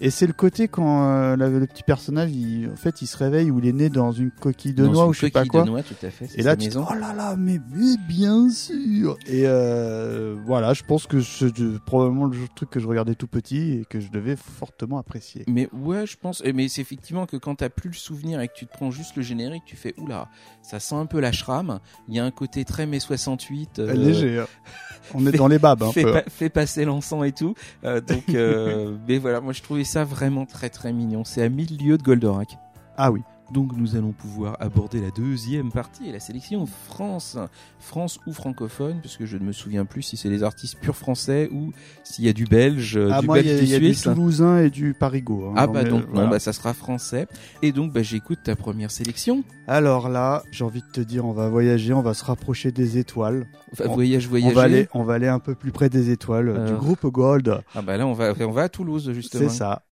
[0.00, 3.16] Et c'est le côté quand euh, la- le petit personnage, il, en fait, il se
[3.16, 5.44] réveille ou il est né dans une coquille de Dans noix ou je sais pas
[5.44, 5.62] quoi.
[5.62, 6.28] de noix, tout à fait.
[6.36, 9.16] Et là, tu dis, oh là là, mais, mais bien sûr.
[9.26, 11.52] Et euh, voilà, je pense que c'est
[11.84, 15.44] probablement le truc que je regardais tout petit et que je devais fortement apprécier.
[15.48, 16.42] Mais ouais, je pense.
[16.54, 19.16] Mais c'est effectivement que quand t'as plus le souvenir et que tu te prends juste
[19.16, 20.28] le générique, tu fais oula,
[20.62, 21.80] ça sent un peu la shram.
[22.08, 23.80] Il y a un côté très mai 68.
[23.80, 24.44] euh, Léger.
[24.66, 24.70] Hein.
[25.14, 26.12] On est dans les babes un fait, peu.
[26.12, 27.54] pa- fait passer l'encens et tout.
[27.84, 31.24] Euh, donc, euh, mais voilà, moi je trouvais ça vraiment très très mignon.
[31.24, 32.58] C'est à mille lieues de Goldorak.
[32.96, 33.22] Ah oui.
[33.50, 37.36] Donc nous allons pouvoir aborder la deuxième partie la sélection France.
[37.80, 41.48] France ou francophone, puisque je ne me souviens plus si c'est les artistes purs français
[41.52, 41.72] ou
[42.04, 44.68] s'il y a du belge, euh, Ah, du moi, y a, y du toulousain et
[44.68, 45.46] du parigot.
[45.48, 46.24] hein, Ah bah donc voilà.
[46.24, 47.26] non, bah ça sera français.
[47.62, 49.44] Et donc bah j'écoute ta première sélection.
[49.66, 52.98] Alors là, j'ai envie de te dire, on va voyager, on va se rapprocher des
[52.98, 53.46] étoiles.
[53.72, 54.54] Enfin, On- voyage, On voyager.
[54.54, 56.80] va, aller, on va aller un peu plus près des étoiles, du Alors.
[56.80, 57.62] groupe Gold.
[57.74, 59.48] Ah bah là on va on va à Toulouse justement.
[59.48, 59.82] C'est ça.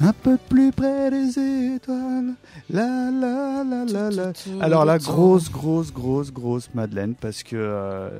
[0.00, 1.38] Un peu plus près des
[1.76, 2.34] étoiles.
[2.68, 4.32] La la la la la.
[4.60, 8.10] Alors là, grosse, grosse, grosse, grosse Madeleine, parce que, euh,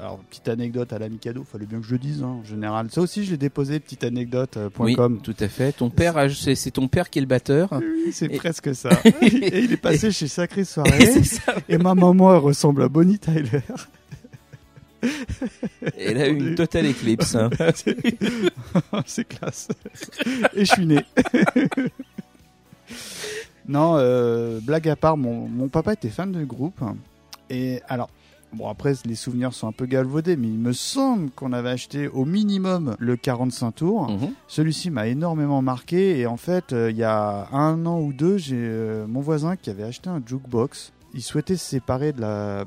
[0.00, 2.88] alors petite anecdote à la Mikado, fallait bien que je le dise, hein, en général.
[2.90, 5.72] Ça aussi, je l'ai déposé, petite anecdote euh, point Oui, tout à fait.
[5.72, 7.70] Ton père, c'est ton père qui est le batteur.
[7.72, 8.90] Oui, c'est Et- presque ça.
[9.22, 11.02] et il est passé chez Sacré Soirée.
[11.02, 11.54] Et ça.
[11.68, 13.62] et ma maman, elle ressemble à Bonnie Tyler.
[15.98, 17.34] Elle a eu une totale éclipse.
[17.34, 17.50] hein.
[19.06, 19.68] c'est classe.
[20.54, 21.00] Et je suis né.
[23.68, 26.80] non, euh, blague à part, mon, mon papa était fan de groupe.
[27.50, 28.10] Et alors,
[28.52, 32.08] bon, après, les souvenirs sont un peu galvaudés, mais il me semble qu'on avait acheté
[32.08, 34.10] au minimum le 45 tours.
[34.10, 34.32] Mhm.
[34.48, 36.18] Celui-ci m'a énormément marqué.
[36.18, 39.56] Et en fait, euh, il y a un an ou deux, j'ai euh, mon voisin
[39.56, 40.92] qui avait acheté un jukebox.
[41.14, 42.64] Il souhaitait se séparer de la, euh,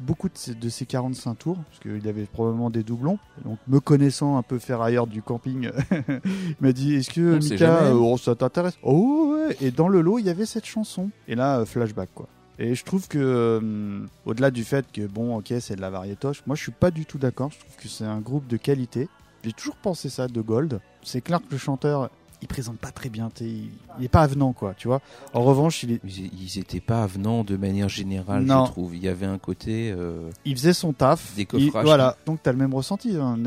[0.00, 3.18] beaucoup de ses, de ses 45 tours, parce qu'il avait probablement des doublons.
[3.44, 7.84] Donc, me connaissant un peu ferrailleur du camping, il m'a dit Est-ce que On Mika,
[7.84, 8.78] euh, oh, ça t'intéresse?
[8.82, 11.10] Oh ouais Et dans le lot, il y avait cette chanson.
[11.28, 12.28] Et là, euh, flashback quoi.
[12.58, 16.42] Et je trouve que, euh, au-delà du fait que, bon, ok, c'est de la variétoche,
[16.46, 17.50] moi je suis pas du tout d'accord.
[17.50, 19.08] Je trouve que c'est un groupe de qualité.
[19.44, 20.80] J'ai toujours pensé ça de Gold.
[21.02, 22.10] C'est clair que le chanteur,
[22.42, 23.30] il présente pas très bien.
[23.40, 25.00] Il, il est pas avenant, quoi, tu vois.
[25.32, 28.66] En revanche, il, est, Ils, ils étaient pas avenants de manière générale, Non.
[28.66, 28.94] je trouve.
[28.94, 29.90] Il y avait un côté.
[29.96, 31.34] euh, il faisait son taf.
[31.34, 33.16] Des Il- voilà, donc t'as le même ressenti.
[33.16, 33.38] hein.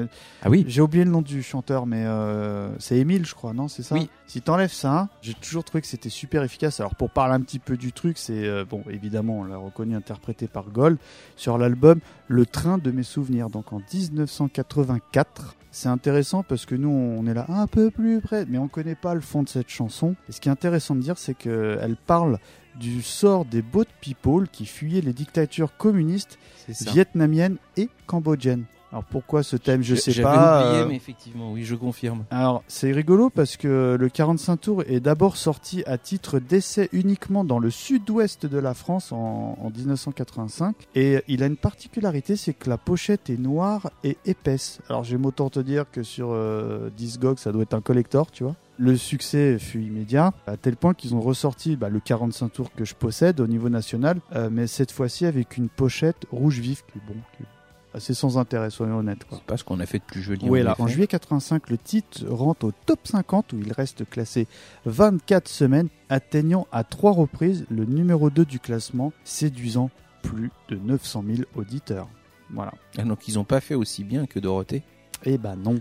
[0.42, 0.66] Ah oui.
[0.68, 3.96] J'ai oublié le nom du chanteur, mais euh, c'est Émile, je crois, non C'est ça
[3.96, 4.10] Oui.
[4.28, 6.80] Si t'enlèves ça, j'ai toujours trouvé que c'était super efficace.
[6.80, 9.96] Alors pour parler un petit peu du truc, c'est euh, bon, évidemment, on l'a reconnu
[9.96, 10.98] interprété par Gold
[11.36, 15.56] sur l'album Le Train de mes souvenirs, donc en 1984.
[15.72, 18.89] C'est intéressant parce que nous, on est là un peu plus près, mais on connaît
[18.96, 20.16] pas le fond de cette chanson.
[20.28, 22.40] Et ce qui est intéressant de dire, c'est qu'elle parle
[22.76, 28.66] du sort des boat people qui fuyaient les dictatures communistes vietnamiennes et cambodgiennes.
[28.92, 30.66] Alors pourquoi ce thème, je sais J'avais pas.
[30.66, 32.24] oublié, euh, mais effectivement, oui, je confirme.
[32.32, 37.44] alors, c'est rigolo parce que le 45 tours est d'abord sorti à titre d'essai uniquement
[37.44, 40.76] dans le sud-ouest de la France en, en 1985.
[40.96, 44.80] Et il a une particularité, c'est que la pochette est noire et épaisse.
[44.90, 48.44] Alors, j'aime autant te dire que sur euh, Discog, ça doit être un collector, tu
[48.44, 48.56] vois.
[48.80, 52.86] Le succès fut immédiat, à tel point qu'ils ont ressorti bah, le 45 tours que
[52.86, 56.98] je possède au niveau national, euh, mais cette fois-ci avec une pochette rouge vif, qui
[56.98, 57.48] est bon, qui est
[57.94, 59.26] assez sans intérêt, soyons honnêtes.
[59.30, 60.48] C'est pas ce qu'on a fait de plus joli.
[60.48, 64.10] Oui, en là, en juillet 85, le titre rentre au top 50 où il reste
[64.10, 64.48] classé
[64.86, 69.90] 24 semaines, atteignant à trois reprises le numéro 2 du classement, séduisant
[70.22, 72.08] plus de 900 000 auditeurs.
[72.54, 72.74] Voilà.
[72.98, 74.84] Ah, donc ils ont pas fait aussi bien que Dorothée?
[75.26, 75.76] Eh ben non.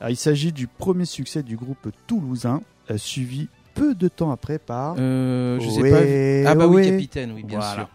[0.00, 4.58] Alors, il s'agit du premier succès du groupe toulousain, euh, suivi peu de temps après
[4.58, 4.96] par...
[4.98, 6.50] Euh, je sais Ouais, pas.
[6.50, 7.74] Ah bah oui, capitaine, oui, bien Voilà.
[7.74, 7.88] sûr.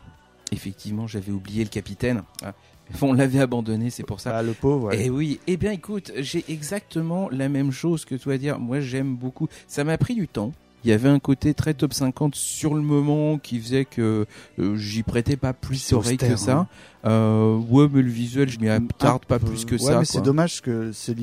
[0.51, 2.23] Effectivement, j'avais oublié le capitaine.
[2.43, 2.53] Ah.
[3.01, 4.35] On l'avait abandonné, c'est pour ça.
[4.37, 4.87] Ah, le pauvre.
[4.89, 5.05] ouais.
[5.05, 8.59] Eh oui, eh bien écoute, j'ai exactement la même chose que toi à dire.
[8.59, 9.47] Moi j'aime beaucoup.
[9.67, 10.51] Ça m'a pris du temps.
[10.83, 14.25] Il y avait un côté très top 50 sur le moment qui faisait que
[14.59, 16.57] euh, j'y prêtais pas plus austère, que ça.
[16.57, 16.67] hein.
[17.05, 19.99] Euh, ouais, mais le visuel, je m'y attarde pas plus que ouais, ça.
[19.99, 21.13] mais c'est dommage que c'est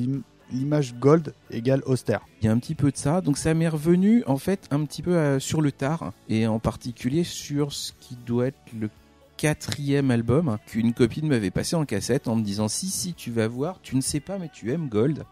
[0.51, 2.21] l'image gold égale austère.
[2.41, 3.21] Il y a un petit peu de ça.
[3.21, 6.59] Donc ça m'est revenu en fait un petit peu euh, sur le tard et en
[6.59, 8.89] particulier sur ce qui doit être le
[9.37, 13.47] quatrième album qu'une copine m'avait passé en cassette en me disant si si tu vas
[13.47, 15.23] voir tu ne sais pas mais tu aimes Gold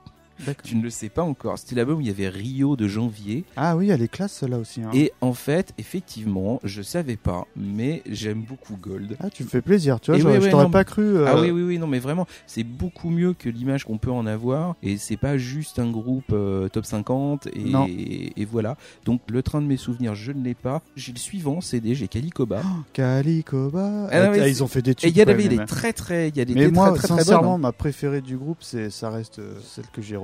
[0.64, 3.44] tu ne le sais pas encore c'était l'album où il y avait Rio de janvier
[3.56, 4.82] Ah oui, elle est classe celle-là aussi.
[4.82, 4.90] hein.
[4.94, 9.62] et en fait effectivement je savais pas mais j'aime beaucoup Gold Ah, tu me fais
[9.62, 11.02] plaisir, tu vois, oui, je t'aurais non, pas cru.
[11.04, 14.12] euh, Ah oui, oui, oui, non, mais vraiment, c'est beaucoup mieux que l'image qu'on peut
[14.12, 14.76] en avoir.
[14.84, 17.48] Et c'est pas juste un groupe euh, top 50.
[17.48, 17.88] Et, Non.
[17.88, 18.78] et voilà.
[19.06, 20.82] Donc, le train de mes souvenirs, je ne l'ai pas.
[20.96, 22.62] J'ai le suivant CD, j'ai Calicoba.
[22.94, 24.08] Calicoba.
[24.12, 25.10] Ah non, Ah, ils ont fait des et tubes.
[25.10, 25.66] il y même, des hein.
[25.66, 26.30] très, très.
[26.30, 27.62] Il y a des Mais très, moi, très, très, très sincèrement, bonnes.
[27.62, 30.18] ma préférée du groupe, c'est ça reste euh, celle que j'ai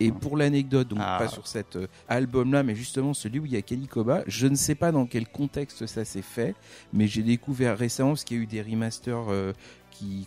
[0.00, 0.20] Et quoi.
[0.20, 1.16] pour l'anecdote, donc Ah.
[1.18, 4.54] pas sur cet euh, album-là, mais justement celui où il y a Calicoba, je ne
[4.54, 6.54] sais pas dans quel contexte ça s'est fait,
[6.92, 9.52] mais j'ai découvert récemment, parce qu'il y a eu des remasters euh,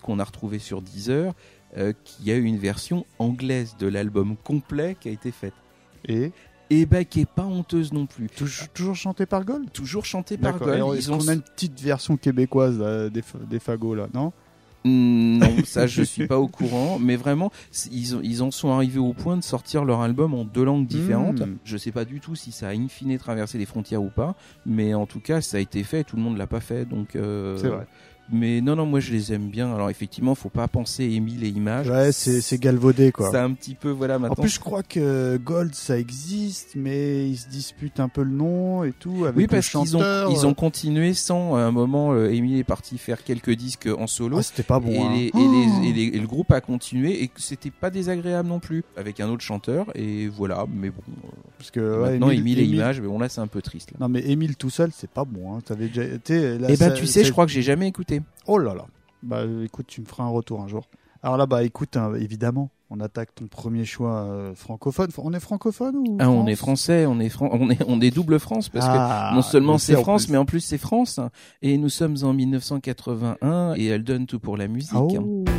[0.02, 1.34] qu'on a retrouvés sur Deezer,
[1.78, 5.54] euh, qu'il y a eu une version anglaise de l'album complet qui a été faite.
[6.08, 6.32] Et
[6.70, 8.30] Et bah qui est pas honteuse non plus.
[8.30, 9.72] toujours, toujours chanté par Gold?
[9.72, 10.58] Toujours chanté par.
[10.58, 10.96] Gold.
[10.98, 14.32] Ils ont- a une petite version québécoise là, des, des fagots là, non?
[14.86, 17.52] Non, ça je suis pas au courant, mais vraiment
[17.92, 21.40] ils, ils en sont arrivés au point de sortir leur album en deux langues différentes.
[21.42, 21.58] Mm.
[21.64, 24.36] Je sais pas du tout si ça a in fine traversé les frontières ou pas,
[24.66, 27.16] mais en tout cas ça a été fait, tout le monde l'a pas fait, donc.
[27.16, 27.88] euh, C'est vrai.
[28.34, 29.74] Mais non, non, moi je les aime bien.
[29.74, 31.88] Alors effectivement, faut pas penser Émile et Images.
[31.90, 33.30] Ouais, c'est galvaudé quoi.
[33.32, 34.42] C'est un petit peu voilà En maintenant.
[34.44, 38.84] plus, je crois que Gold ça existe, mais ils se disputent un peu le nom
[38.84, 39.26] et tout.
[39.26, 40.32] Avec oui, parce qu'ils ont, chanteur.
[40.32, 41.56] ils ont continué sans.
[41.56, 44.38] À un moment, euh, Émile est parti faire quelques disques en solo.
[44.40, 44.92] Ah, c'était pas bon.
[44.92, 45.12] et, hein.
[45.14, 47.90] les- et Oh les- et les- et le groupe a continué et que c'était pas
[47.92, 52.30] désagréable non plus avec un autre chanteur et voilà mais bon euh, Parce que maintenant
[52.30, 53.98] Émile- Émile et Images mais bon là c'est un peu triste là.
[54.00, 55.56] Non mais Émile tout seul, c'est pas bon.
[55.56, 55.60] Hein.
[55.64, 56.58] T'avais déjà été.
[56.58, 58.86] là, et bah ça- tu sais je crois que j'ai jamais écouté Oh là là.
[59.24, 60.84] Bah écoute, tu me feras un retour un jour.
[61.22, 65.10] Alors là, bah écoute, hein, évidemment, on attaque ton premier choix euh, francophone.
[65.18, 68.12] On est francophone ou ah, on est français on est fran- on est on est
[68.12, 71.20] double France parce Ah, que non seulement c'est France mais en plus c'est France
[71.62, 75.44] et nous sommes en 1981 et elle donne tout pour la musique Ah, oh.
[75.48, 75.53] Ils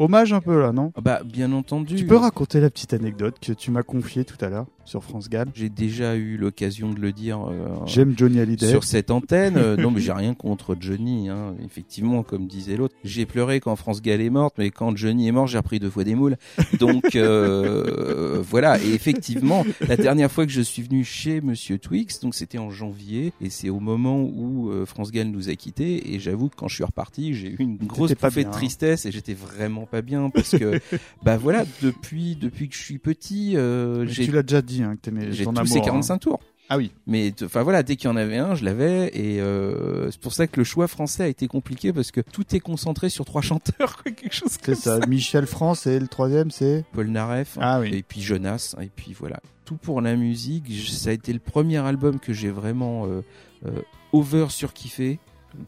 [0.00, 0.92] Hommage un peu là, non?
[0.96, 1.94] Ah Bah, bien entendu.
[1.94, 4.64] Tu peux raconter la petite anecdote que tu m'as confiée tout à l'heure?
[4.90, 7.38] Sur France Gall J'ai déjà eu l'occasion de le dire.
[7.48, 8.68] euh, J'aime Johnny Hallyday.
[8.68, 9.56] sur cette antenne.
[9.60, 11.28] Euh, non, mais j'ai rien contre Johnny.
[11.28, 11.54] Hein.
[11.64, 15.32] Effectivement, comme disait l'autre, j'ai pleuré quand France Gall est morte, mais quand Johnny est
[15.32, 16.36] mort, j'ai repris deux fois des moules.
[16.78, 18.82] Donc euh, voilà.
[18.82, 22.70] Et effectivement, la dernière fois que je suis venu chez Monsieur Twix, donc c'était en
[22.70, 26.14] janvier, et c'est au moment où euh, France Gall nous a quittés.
[26.14, 29.12] Et j'avoue que quand je suis reparti, j'ai eu une grosse bouffée de tristesse et
[29.12, 30.80] j'étais vraiment pas bien parce que
[31.22, 34.96] bah voilà, depuis depuis que je suis petit, euh, j'ai tu l'as déjà dit hein,
[34.96, 35.66] que t'aimais j'ai tous amour.
[35.68, 35.82] ces hein.
[35.84, 36.40] 45 tours.
[36.72, 36.92] Ah oui.
[37.06, 40.32] Mais enfin voilà, dès qu'il y en avait un, je l'avais et euh, c'est pour
[40.32, 43.42] ça que le choix français a été compliqué parce que tout est concentré sur trois
[43.42, 45.00] chanteurs, quoi, quelque chose C'est comme ça.
[45.08, 47.90] Michel France et le troisième c'est Paul Naref Ah oui.
[47.94, 49.40] et puis Jonas et puis voilà.
[49.64, 53.22] Tout pour la musique, ça a été le premier album que j'ai vraiment euh,
[53.66, 53.70] euh,
[54.12, 55.18] over surkiffé.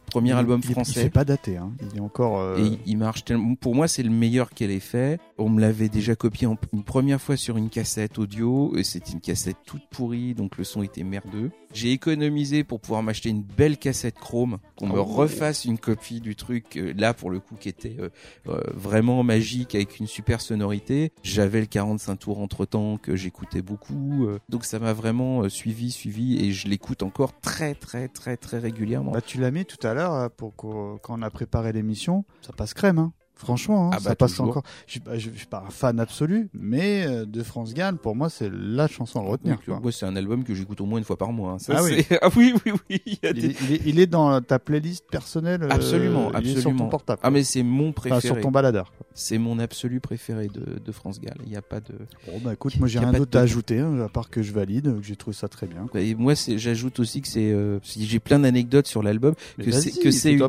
[0.07, 1.03] Premier Il- album il- Il français.
[1.03, 1.57] fait pas daté.
[1.57, 1.73] Hein.
[1.93, 2.41] Il est encore.
[2.41, 3.55] euh, Et il- il marche tellement.
[3.55, 5.19] Pour moi, c'est le meilleur qu'elle ait fait.
[5.39, 8.77] On me l'avait déjà copié en- une première fois sur une cassette audio.
[8.77, 11.51] Et c'était une cassette toute pourrie, donc le son était merdeux.
[11.73, 15.05] J'ai économisé pour pouvoir m'acheter une belle cassette chrome, qu'on me Oh.
[15.05, 18.09] refasse une copie du truc, euh, là pour le coup qui était euh,
[18.49, 21.13] euh, vraiment magique avec une super sonorité.
[21.23, 25.91] J'avais le 45 tours entre temps que j'écoutais beaucoup, euh, donc ça m'a vraiment suivi,
[25.91, 29.13] suivi et je l'écoute encore très très très très régulièrement.
[29.13, 32.25] Bah, tu l'as mis tout à l'heure pour quand on a préparé l'émission.
[32.43, 32.99] Ça passe crème.
[32.99, 33.13] Hein.
[33.43, 34.49] Franchement, hein, Ah bah, ça passe toujours.
[34.49, 34.63] encore.
[34.87, 37.97] Je suis, pas, je, je suis pas un fan absolu, mais euh, de France Gall,
[37.97, 39.59] pour moi, c'est la chanson à retenir.
[39.67, 41.53] Oui, ouais, c'est un album que j'écoute au moins une fois par mois.
[41.53, 41.59] hein.
[41.59, 42.05] Ça, Ah oui.
[42.23, 43.03] ah oui, oui, oui.
[43.07, 45.65] il des- est, il est- il est dans ta playlist personnelle.
[45.65, 46.89] euh, Absolument, est sur ton absolument.
[46.89, 47.21] portable.
[47.25, 48.21] Ah mais c'est mon Enfin, préféré.
[48.21, 48.93] sur ton baladeur.
[49.15, 51.37] C'est mon absolu préféré de, de France Gall.
[51.45, 51.95] Il n'y a pas de.
[52.27, 54.53] Bon, bah écoute, moi j'ai rien d'autre de- à ajouter, hein, à part que je
[54.53, 55.87] valide, que j'ai trouvé ça très bien.
[55.95, 57.51] Et moi, j'ajoute aussi que c'est.
[57.53, 59.35] euh, j'ai plein d'anecdotes sur l'album.
[59.61, 60.43] Que c'est une.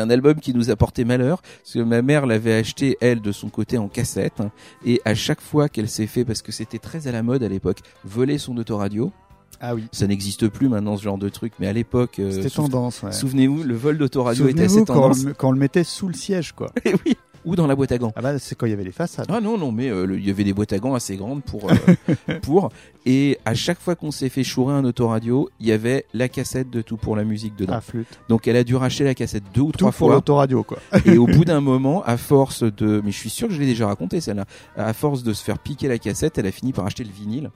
[0.00, 1.42] un album qui nous a porté malheur.
[1.62, 4.40] Parce que ma mère l'avait acheté elle de son côté en cassette.
[4.40, 4.50] hein,
[4.84, 7.48] et à chaque fois qu'elle s'est fait, parce que c'était très à la mode à
[7.48, 9.12] l'époque, voler son autoradio.
[9.60, 9.86] Ah oui.
[9.92, 11.52] Ça n'existe plus maintenant ce genre de truc.
[11.58, 12.18] Mais à l'époque.
[12.18, 13.12] euh, C'était tendance, ouais.
[13.12, 15.20] Souvenez-vous, le vol d'autoradio était assez quand, tendance.
[15.22, 16.72] on le- quand on le mettait sous le siège, quoi.
[16.86, 17.16] Eh oui.
[17.46, 18.12] Ou dans la boîte à gants.
[18.16, 19.26] Ah bah c'est quand il y avait les façades.
[19.30, 21.70] Ah non non mais euh, il y avait des boîtes à gants assez grandes pour
[21.70, 21.74] euh,
[22.42, 22.68] pour
[23.06, 26.68] et à chaque fois qu'on s'est fait chourer un autoradio il y avait la cassette
[26.68, 28.20] de tout pour la musique dedans Ah, flûte.
[28.28, 30.78] donc elle a dû racheter la cassette deux ou Tout trois pour fois l'autoradio, quoi.
[31.06, 33.66] et au bout d'un moment à force de mais je suis sûr que je l'ai
[33.66, 34.44] déjà raconté celle-là
[34.76, 37.50] à force de se faire piquer la cassette elle a fini par acheter le vinyle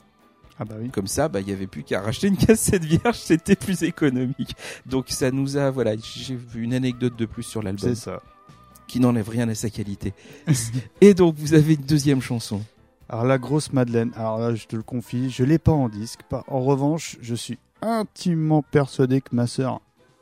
[0.58, 0.88] Ah bah oui.
[0.88, 4.56] comme ça bah il y avait plus qu'à racheter une cassette vierge c'était plus économique
[4.86, 8.22] donc ça nous a voilà j'ai vu une anecdote de plus sur l'album C'est ça.
[8.86, 10.12] Qui n'enlève rien à sa qualité
[11.00, 12.60] et donc vous avez une deuxième chanson
[13.08, 16.20] Alors la grosse Madeleine, alors là je te le confie, je l'ai pas en disque.
[16.28, 19.80] Pas- En revanche, je suis intimement persuadé que ma sœur,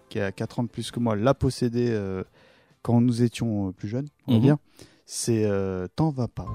[0.08, 2.24] qui a 4 ans de plus que moi, l'a possédée euh,
[2.82, 4.42] quand nous étions euh, plus jeunes, on va Mhm.
[4.44, 4.56] dire.
[5.06, 6.46] C'est euh, T'en vas pas.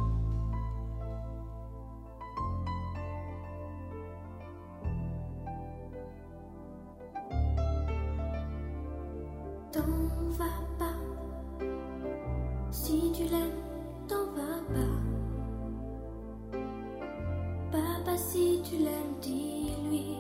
[18.64, 20.18] Tu l'aimes, dis-lui.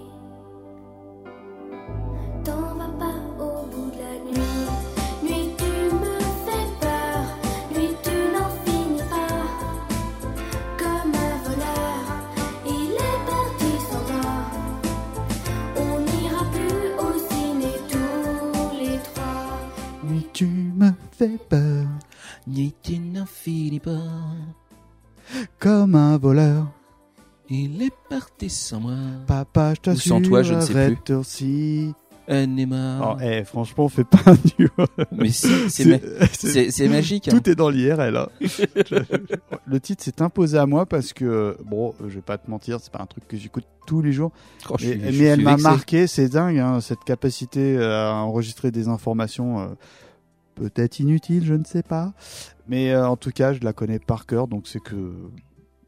[2.44, 4.68] T'en vas pas au bout de la nuit.
[5.24, 7.20] Nuit, tu me fais peur.
[7.76, 9.44] Nuit, tu n'en finis pas.
[10.78, 12.00] Comme un voleur,
[12.66, 14.36] il est parti sans moi.
[15.78, 19.50] On n'ira plus au ciné tous les trois.
[20.10, 21.86] Oui, tu me fais peur,
[22.48, 23.92] Ni tu n'en finis pas.
[25.60, 26.68] comme un voleur.
[27.50, 28.96] Il est parti sans moi.
[29.26, 31.14] Papa, je Ou t'assure, sans toi, je ne sais plus.
[31.16, 31.94] aussi.
[32.30, 34.68] Oh, eh, franchement, fais pas un duo.
[35.14, 37.30] Mais si, c'est ma- c'est- c'est c'est magique.
[37.30, 37.32] hein.
[37.32, 38.18] Tout est dans l'IRL.
[38.18, 38.28] hein.
[39.66, 42.92] le titre s'est imposé à moi parce que, bon, je vais pas te mentir, c'est
[42.92, 44.32] pas un truc que j'écoute tous les jours.
[44.70, 48.72] Oh, mais suis- mais je elle m'a marqué, c'est dingue, hein, cette capacité à enregistrer
[48.72, 49.68] des informations euh,
[50.56, 52.12] peut-être inutiles, je ne sais pas.
[52.68, 55.14] Mais euh, en tout cas, je la connais par cœur, donc c'est que,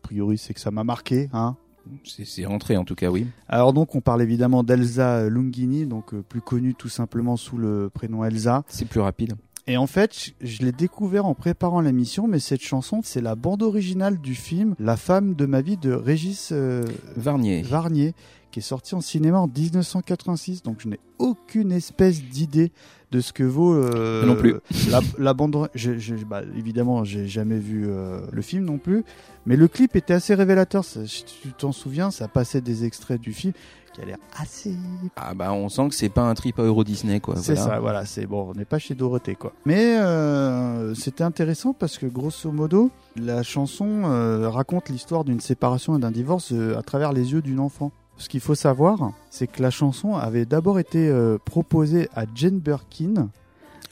[0.10, 1.30] priori, c'est que ça m'a marqué.
[1.34, 1.56] Hein.
[2.04, 3.28] C'est rentré en tout cas, oui.
[3.48, 7.90] Alors donc, on parle évidemment d'Elsa Lungini, donc euh, plus connue tout simplement sous le
[7.94, 8.64] prénom Elsa.
[8.68, 9.36] C'est plus rapide.
[9.68, 13.36] Et en fait, je- je l'ai découvert en préparant l'émission, mais cette chanson, c'est la
[13.36, 17.62] bande originale du film La femme de ma vie de Régis euh, Varnier.
[17.62, 18.14] Varnier,
[18.52, 20.64] qui est sorti en cinéma en 1986.
[20.64, 22.72] Donc je n'ai aucune espèce d'idée
[23.12, 24.56] de ce que vaut euh, Non plus.
[24.92, 25.70] la, la bande.
[25.76, 29.04] j'ai- j'ai- bah, évidemment, j'ai jamais vu euh, le film non plus,
[29.50, 30.86] mais le clip était assez révélateur.
[30.86, 33.54] Ça, si tu t'en souviens, ça passait des extraits du film
[33.96, 34.76] qui a l'air assez.
[35.16, 37.36] Ah bah on sent que c'est pas un trip à Euro Disney quoi.
[37.36, 37.70] C'est voilà.
[37.72, 38.06] ça, voilà.
[38.06, 39.54] C'est bon, on n'est pas chez Dorothée quoi.
[39.66, 45.98] Mais euh, c'était intéressant parce que grosso modo, la chanson euh, raconte l'histoire d'une séparation
[45.98, 47.92] et d'un divorce euh, à travers les yeux d'une enfant.
[48.18, 51.10] Ce qu'il faut savoir, c'est que la chanson avait d'abord été
[51.46, 53.30] proposée à Jane Birkin,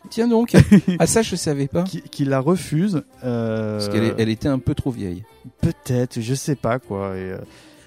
[0.10, 0.56] Tiens donc.
[1.00, 1.84] ah ça je savais pas.
[1.84, 3.04] qui, qui la refuse.
[3.24, 5.24] euh, Parce qu'elle elle était un peu trop vieille.
[5.62, 7.16] Peut-être, je sais pas quoi.
[7.18, 7.38] et, euh,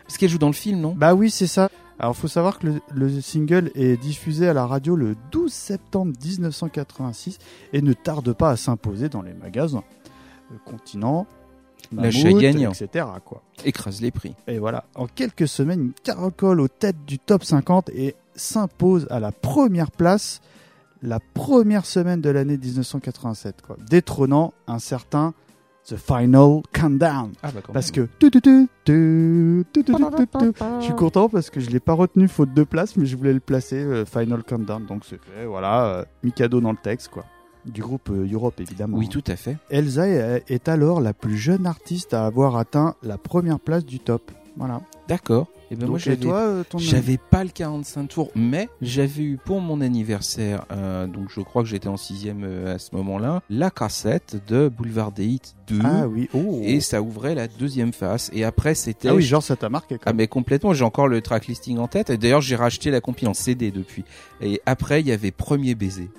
[0.06, 0.94] Parce qu'elle joue dans le film non?
[0.96, 1.68] Bah oui, c'est ça.
[1.98, 6.12] Alors, faut savoir que le, le single est diffusé à la radio le 12 septembre
[6.24, 7.38] 1986
[7.74, 9.84] et ne tarde pas à s'imposer dans les magasins.
[10.50, 11.26] Le continent,
[11.92, 12.70] La Mammouth, Cheyenne.
[12.72, 13.04] etc.
[13.24, 13.42] Quoi.
[13.66, 14.34] Écrase les prix.
[14.48, 19.20] Et voilà, en quelques semaines, il caracole aux têtes du top 50 et s'impose à
[19.20, 20.40] la première place
[21.02, 25.34] la première semaine de l'année 1987, quoi, détrônant un certain
[25.86, 27.32] The Final Countdown.
[27.42, 28.06] Ah, bah, parce que.
[28.20, 29.64] Je
[30.80, 33.32] suis content parce que je ne l'ai pas retenu faute de place, mais je voulais
[33.32, 34.86] le placer euh, Final Countdown.
[34.86, 37.24] Donc c'est fait, voilà, euh, Mikado dans le texte, quoi.
[37.66, 38.96] Du groupe euh, Europe, évidemment.
[38.96, 39.56] Oui, tout à fait.
[39.70, 44.30] Elsa est alors la plus jeune artiste à avoir atteint la première place du top.
[44.56, 44.80] Voilà.
[45.08, 45.48] D'accord.
[45.70, 49.36] Et ben donc moi j'avais euh, ton J'avais pas le 45 tours, mais j'avais eu
[49.36, 53.40] pour mon anniversaire, euh, donc je crois que j'étais en sixième euh, à ce moment-là,
[53.48, 55.78] la cassette de Boulevard des Hits 2.
[55.84, 56.60] ah oui, oh.
[56.64, 58.30] Et ça ouvrait la deuxième face.
[58.32, 59.08] Et après, c'était.
[59.08, 60.16] ah oui, genre ça t'a marqué Ah quand même.
[60.16, 62.10] mais complètement, j'ai encore le track listing en tête.
[62.10, 64.04] Et D'ailleurs, j'ai racheté la compil en CD depuis.
[64.40, 66.10] Et après, il y avait Premier baiser.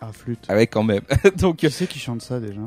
[0.00, 0.44] Ah flûte.
[0.48, 1.02] Ah ouais, quand même.
[1.38, 2.60] Donc, Qui c'est qui chante ça déjà?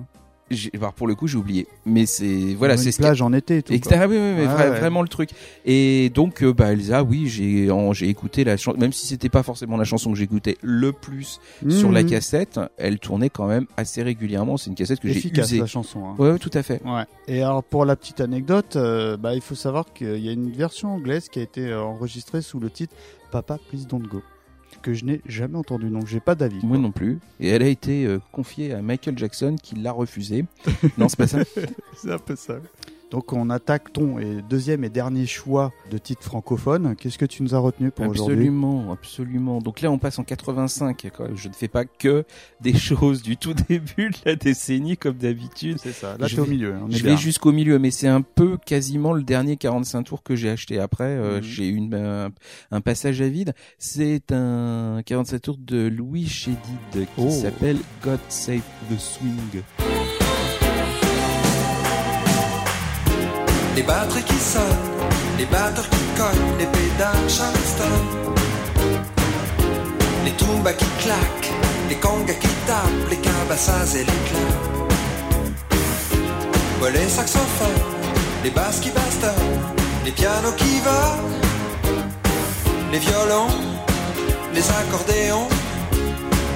[0.96, 1.68] Pour le coup, j'ai oublié.
[1.86, 3.74] Mais c'est voilà, c'est plage en été tout.
[3.74, 3.96] Etc.
[3.98, 4.08] quoi.
[4.08, 4.80] Oui, oui, oui, Ouais, vra- ouais.
[4.80, 5.30] vraiment le truc.
[5.66, 9.44] Et donc, euh, bah, Elsa, oui, j'ai j'ai écouté la chanson, même si c'était pas
[9.44, 12.10] forcément la chanson que j'écoutais le plus sur la Mhm.
[12.10, 14.58] cassette, elle tournait quand même assez régulièrement.
[14.58, 15.60] C'est une cassette que j'ai usée.
[15.60, 16.04] la chanson.
[16.06, 16.16] hein.
[16.18, 16.82] Ouais, ouais, tout à fait.
[16.86, 17.04] Ouais.
[17.28, 20.52] Et alors pour la petite anecdote, euh, bah, il faut savoir qu'il y a une
[20.52, 22.96] version anglaise qui a été euh, enregistrée sous le titre
[23.32, 24.22] Papa Please Don't Go,
[24.82, 26.60] que je n'ai jamais entendu, donc j'ai pas d'avis.
[26.64, 27.20] Moi non plus.
[27.40, 30.46] Et elle a été euh, confiée à Michael Jackson qui l'a refusé.
[30.98, 31.40] non, c'est pas ça.
[31.96, 32.56] C'est un peu ça.
[33.12, 36.96] Donc on attaque ton et deuxième et dernier choix de titre francophone.
[36.96, 38.36] Qu'est-ce que tu nous as retenu pour aujourd'hui?
[38.36, 39.60] Absolument, absolument.
[39.62, 41.10] Donc là, on passe en 85.
[41.16, 41.28] quoi.
[41.34, 42.24] Je ne fais pas que
[42.62, 45.78] des choses du tout début de la décennie comme d'habitude.
[45.82, 46.18] C'est ça.
[46.20, 46.74] Là Je au milieu.
[46.76, 47.16] hein, On est Je bien.
[47.16, 50.80] vais jusqu'au milieu, mais c'est un peu quasiment le dernier 45 tours que j'ai acheté.
[50.80, 51.42] Après, euh, Mhm.
[51.44, 52.30] j'ai eu une, un,
[52.72, 53.54] un passage à vide.
[53.80, 56.60] C'est un 45 tours de Louis Chédid
[56.94, 57.30] qui Oh.
[57.30, 59.64] s'appelle God Save the Swing.
[63.76, 64.64] Les batteries qui sonnent,
[65.38, 68.00] les batteurs qui cognent, les pédales Charleston.
[70.26, 71.52] Les tumbas qui claquent,
[71.90, 74.70] les congas qui tapent, les cabassas et les claps.
[76.82, 77.84] Ouais, les saxophones,
[78.44, 79.60] les basses qui bastonnent,
[80.06, 81.30] les pianos qui volent,
[82.92, 83.54] les violons,
[84.54, 85.48] les accordéons,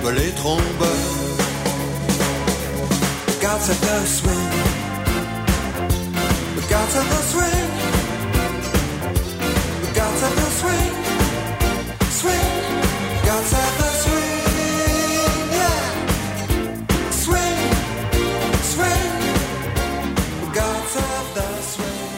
[0.04, 1.24] ouais, les trombones.
[3.44, 4.73] God save the
[6.74, 6.80] swing.
[6.80, 7.72] God save the swing.
[9.94, 10.94] God save the swing.
[12.20, 12.52] Swing.
[13.26, 14.42] God save the swing.
[15.60, 15.80] Yeah.
[17.24, 17.60] Swing.
[18.74, 19.12] Swing.
[20.54, 22.10] God save the swing.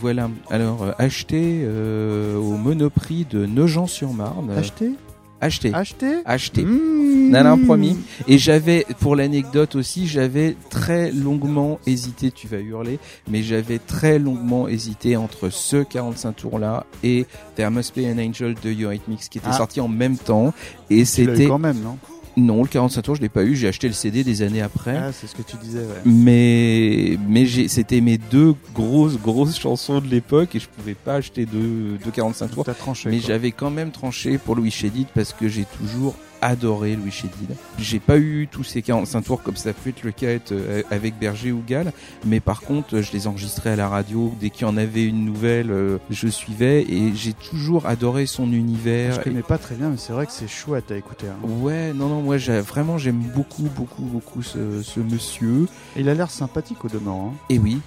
[0.00, 0.30] Voilà.
[0.50, 4.50] Alors, euh, acheté euh, au Monoprix de Nogent-sur-Marne.
[4.50, 4.92] Acheté
[5.40, 5.72] Acheté.
[5.74, 6.62] Acheté Acheté.
[6.64, 7.30] Mmh.
[7.30, 7.96] Non, non, promis.
[8.28, 12.98] Et j'avais, pour l'anecdote aussi, j'avais très longuement hésité, tu vas hurler,
[13.28, 17.26] mais j'avais très longuement hésité entre ce 45 tours-là et
[17.56, 19.56] There Must Be an Angel de Eurythmics qui était Ah.
[19.56, 20.52] sorti en même temps.
[20.90, 21.46] Et c'était...
[21.46, 21.96] quand même, non?
[22.40, 24.96] Non, le 45 tours, je l'ai pas eu, j'ai acheté le CD des années après.
[24.96, 26.02] Ah, c'est ce que tu disais, ouais.
[26.04, 31.16] Mais, mais j'ai, c'était mes deux grosses, grosses chansons de l'époque et je pouvais pas
[31.16, 32.64] acheter deux, deux 45 tours.
[32.64, 33.10] Tranché.
[33.10, 37.54] Mais j'avais quand même tranché pour Louis Chédid parce que j'ai toujours adoré Louis Chédid.
[37.78, 41.18] J'ai pas eu tous ces 45 tours comme ça peut être le cas euh, avec
[41.18, 41.92] Berger ou Gall,
[42.24, 44.34] mais par contre je les enregistrais à la radio.
[44.40, 48.52] Dès qu'il y en avait une nouvelle, euh, je suivais et j'ai toujours adoré son
[48.52, 49.14] univers.
[49.14, 51.26] Je connais pas très bien, mais c'est vrai que c'est chouette à écouter.
[51.28, 51.48] hein.
[51.60, 55.66] Ouais, non, non, moi vraiment j'aime beaucoup, beaucoup, beaucoup ce, ce monsieur.
[55.96, 57.34] Et il a l'air sympathique au demeurant.
[57.34, 57.44] hein.
[57.50, 57.78] Et oui,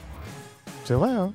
[0.86, 1.32] C'est vrai, hein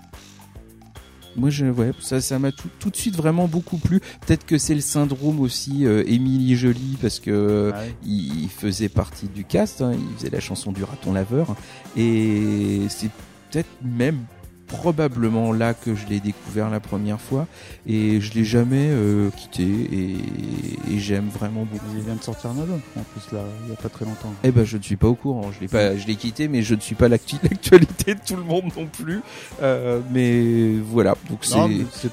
[1.39, 4.01] Moi, je, ouais, ça, ça m'a tout, tout de suite vraiment beaucoup plu.
[4.27, 7.95] Peut-être que c'est le syndrome aussi euh, Émilie Jolie parce que Ouais.
[8.05, 9.81] il, il faisait partie du cast.
[9.83, 11.55] hein, il faisait la chanson du raton laveur
[11.97, 13.11] et c'est
[13.51, 14.19] peut-être même
[14.69, 17.47] probablement là que je l'ai découvert la première fois
[17.87, 20.17] et je l'ai jamais euh, quitté et,
[20.95, 21.85] et j'aime vraiment beaucoup.
[21.97, 24.33] Il vient de sortir un album en plus là, il y a pas très longtemps.
[24.45, 26.63] Eh ben je ne suis pas au courant, je l'ai pas, je l'ai quitté, mais
[26.63, 29.21] je ne suis pas l'actu- l'actualité de tout le monde non plus.
[29.63, 31.57] Euh, mais voilà, donc c'est,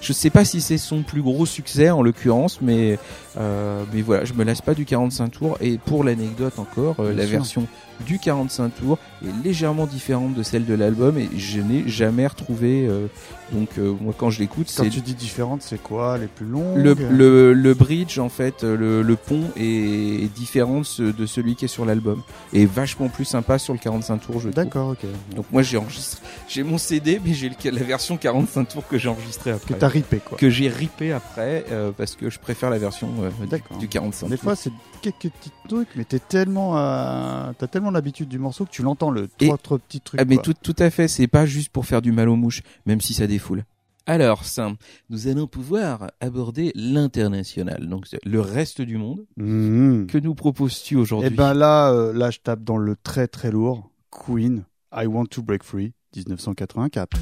[0.02, 2.98] je sais pas si c'est son plus gros succès en l'occurrence, mais
[3.38, 5.58] euh, mais voilà, je me lasse pas du 45 tours.
[5.62, 7.32] Et pour l'anecdote encore, euh, la sûr.
[7.32, 7.68] version
[8.06, 12.86] du 45 tours est légèrement différente de celle de l'album et je n'ai jamais retrouvé.
[12.88, 13.08] euh,
[13.52, 16.18] donc euh, moi quand je l'écoute, Quand tu dis différente, c'est quoi?
[16.18, 20.80] Les plus longues le, le, le bridge en fait, euh, le, le pont est, différent
[20.80, 22.22] de, ce- de celui qui est sur l'album
[22.54, 24.52] et vachement plus sympa sur le 45 tours je trouve.
[24.54, 25.06] D'accord, ok.
[25.36, 28.98] Donc moi j'ai enregistré, j'ai mon CD mais j'ai le- la version 45 tours que
[28.98, 29.76] j'ai enregistrée Que après.
[29.76, 30.38] t'as ripé quoi.
[30.38, 33.78] que j'ai ripé après euh, parce que je préfère la version euh, du- D'accord.
[33.78, 34.44] du, 45 Des tours.
[34.44, 34.72] fois, c'est
[35.12, 39.12] quelques petits trucs, mais t'es tellement, euh, t'as tellement l'habitude du morceau que tu l'entends
[39.12, 40.20] le Et- trois, trois petits trucs.
[40.20, 40.44] Ah, mais quoi.
[40.44, 43.14] tout, tout à fait, c'est pas juste pour faire du mal aux mouches, même si
[43.14, 43.64] ça défoule.
[44.08, 44.72] Alors, ça,
[45.10, 49.26] nous allons pouvoir aborder l'international, donc le reste du monde.
[49.38, 50.06] Mhm.
[50.08, 51.28] Que nous proposes-tu aujourd'hui?
[51.28, 53.90] Et ben là, euh, là, je tape dans le très très lourd.
[54.12, 54.64] Queen,
[54.96, 57.18] I Want to Break Free, 1984.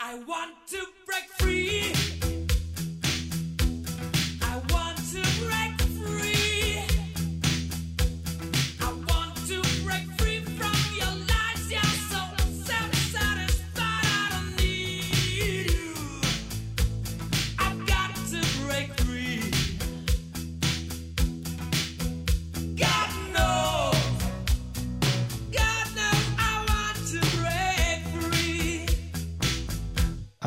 [0.00, 1.92] I want to break free.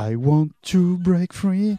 [0.09, 1.77] I Want to Break Free.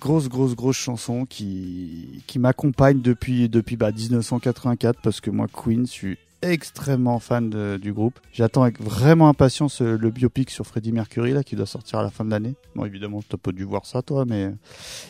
[0.00, 5.86] Grosse, grosse, grosse chanson qui, qui m'accompagne depuis, depuis bah, 1984 parce que moi, Queen,
[5.86, 8.18] je suis extrêmement fan de- du groupe.
[8.32, 12.02] J'attends avec vraiment impatience euh, le biopic sur Freddie Mercury là qui doit sortir à
[12.02, 12.54] la fin de l'année.
[12.74, 14.50] Bon, évidemment, t'as pas dû voir ça toi, mais euh,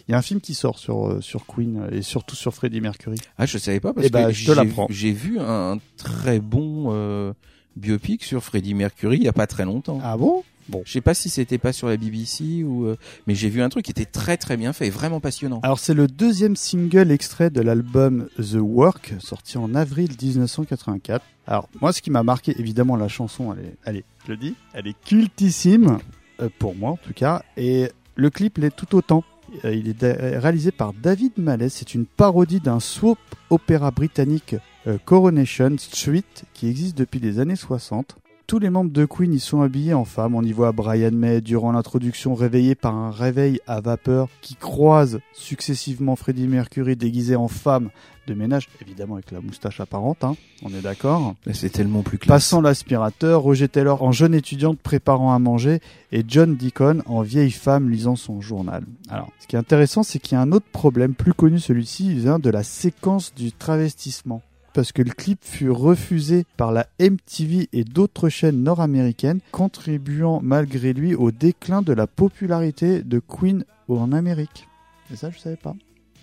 [0.09, 2.53] il y a un film qui sort sur, euh, sur Queen euh, et surtout sur
[2.53, 3.19] Freddie Mercury.
[3.39, 4.87] Ah, je savais pas parce Eh ben, que je te j'ai- l'apprends.
[4.91, 7.33] j'ai vu un très bon euh,
[7.77, 10.01] biopic sur Freddie Mercury il y a pas très longtemps.
[10.03, 10.43] Ah bon?
[10.71, 10.83] Bon.
[10.85, 12.97] Je sais pas si c'était pas sur la BBC ou, euh,
[13.27, 15.61] mais j'ai vu un truc qui était très très bien fait et vraiment passionnant.
[15.65, 21.25] Alors c'est le deuxième single extrait de l'album The Work, sorti en avril 1984.
[21.47, 24.37] Alors moi ce qui m'a marqué, évidemment la chanson, elle est, elle est je le
[24.37, 25.99] dis, elle est cultissime,
[26.41, 29.25] euh, pour moi en tout cas, et le clip l'est tout autant.
[29.65, 33.19] Euh, Il est réalisé par David Mallet, c'est une parodie d'un soap
[33.51, 34.55] opéra britannique
[34.87, 36.23] euh, Coronation Street
[36.55, 38.17] qui existe depuis les années 60.
[38.51, 40.35] Tous les membres de Queen y sont habillés en femmes.
[40.35, 45.21] On y voit Brian May durant l'introduction réveillé par un réveil à vapeur qui croise
[45.33, 47.91] successivement Freddie Mercury déguisé en femme
[48.27, 50.35] de ménage, évidemment avec la moustache apparente, hein,
[50.65, 51.37] on est d'accord.
[51.47, 52.29] Mais C'est tellement plus classe.
[52.43, 55.79] Passant l'aspirateur, Roger Taylor en jeune étudiante préparant à manger
[56.11, 58.83] et John Deacon en vieille femme lisant son journal.
[59.11, 62.07] Alors, ce qui est intéressant, c'est qu'il y a un autre problème, plus connu celui-ci,
[62.07, 64.43] il vient de la séquence du travestissement.
[64.73, 70.93] Parce que le clip fut refusé par la MTV et d'autres chaînes nord-américaines, contribuant malgré
[70.93, 74.69] lui au déclin de la popularité de Queen en Amérique.
[75.13, 75.75] Et ça, je savais pas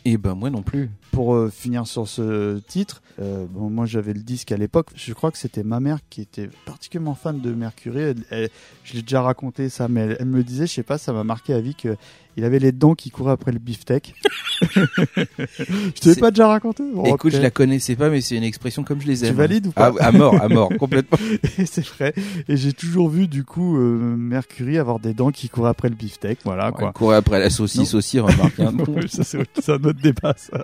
[0.06, 0.89] Et ben moi non plus.
[1.12, 4.88] pour euh, finir sur ce titre, euh, bon, moi j'avais le disque à l'époque.
[4.95, 8.00] Je crois que c'était ma mère qui était particulièrement fan de Mercury.
[8.00, 8.50] Elle- elle-
[8.86, 11.12] je l'ai déjà raconté ça, mais elle, elle me le disait, je sais pas, ça
[11.12, 11.98] m'a marqué à vie que
[12.38, 14.13] il avait les dents qui couraient après le beefsteak.
[14.75, 18.83] je t'avais pas déjà raconté Bon, Écoute, je la connaissais pas, mais c'est une expression
[18.83, 19.31] comme je les aime.
[19.31, 21.17] Tu valides ou pas ah, À mort, à mort, complètement.
[21.57, 22.13] Et c'est vrai.
[22.47, 25.95] Et j'ai toujours vu du coup euh, Mercury avoir des dents qui couraient après le
[25.95, 26.39] beefsteak.
[26.45, 26.91] Voilà quoi.
[26.93, 27.97] Courir après la saucisse Non.
[27.99, 28.59] aussi, remarque.
[28.59, 28.71] hein.
[29.09, 30.63] ça, c'est un autre débat, ça.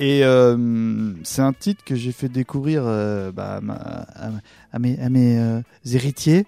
[0.00, 3.60] Et euh, c'est un titre que j'ai fait découvrir euh, bah,
[4.72, 5.60] à, mes, à mes euh,
[5.92, 6.46] héritiers.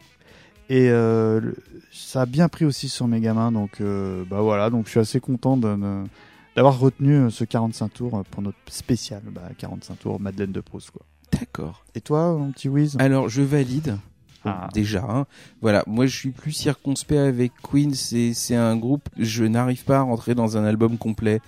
[0.70, 1.56] Et le-
[2.06, 3.52] ça a bien pris aussi sur mes gamins.
[3.52, 8.18] Donc euh, bah voilà, donc je suis assez content d'avoir retenu euh, ce 45 tours
[8.18, 10.90] euh, pour notre spécial bah, 45 tours Madeleine de Proust.
[10.90, 11.02] Quoi.
[11.32, 11.84] D'accord.
[11.94, 12.96] Et toi, mon petit Wiz?
[12.98, 13.98] Alors, je valide.
[14.44, 14.68] Ah.
[14.72, 15.26] Déjà, hein.
[15.60, 15.84] voilà.
[15.86, 17.94] Moi, je suis plus circonspect avec Queen.
[17.94, 19.08] C'est c'est un groupe.
[19.18, 21.40] Je n'arrive pas à rentrer dans un album complet.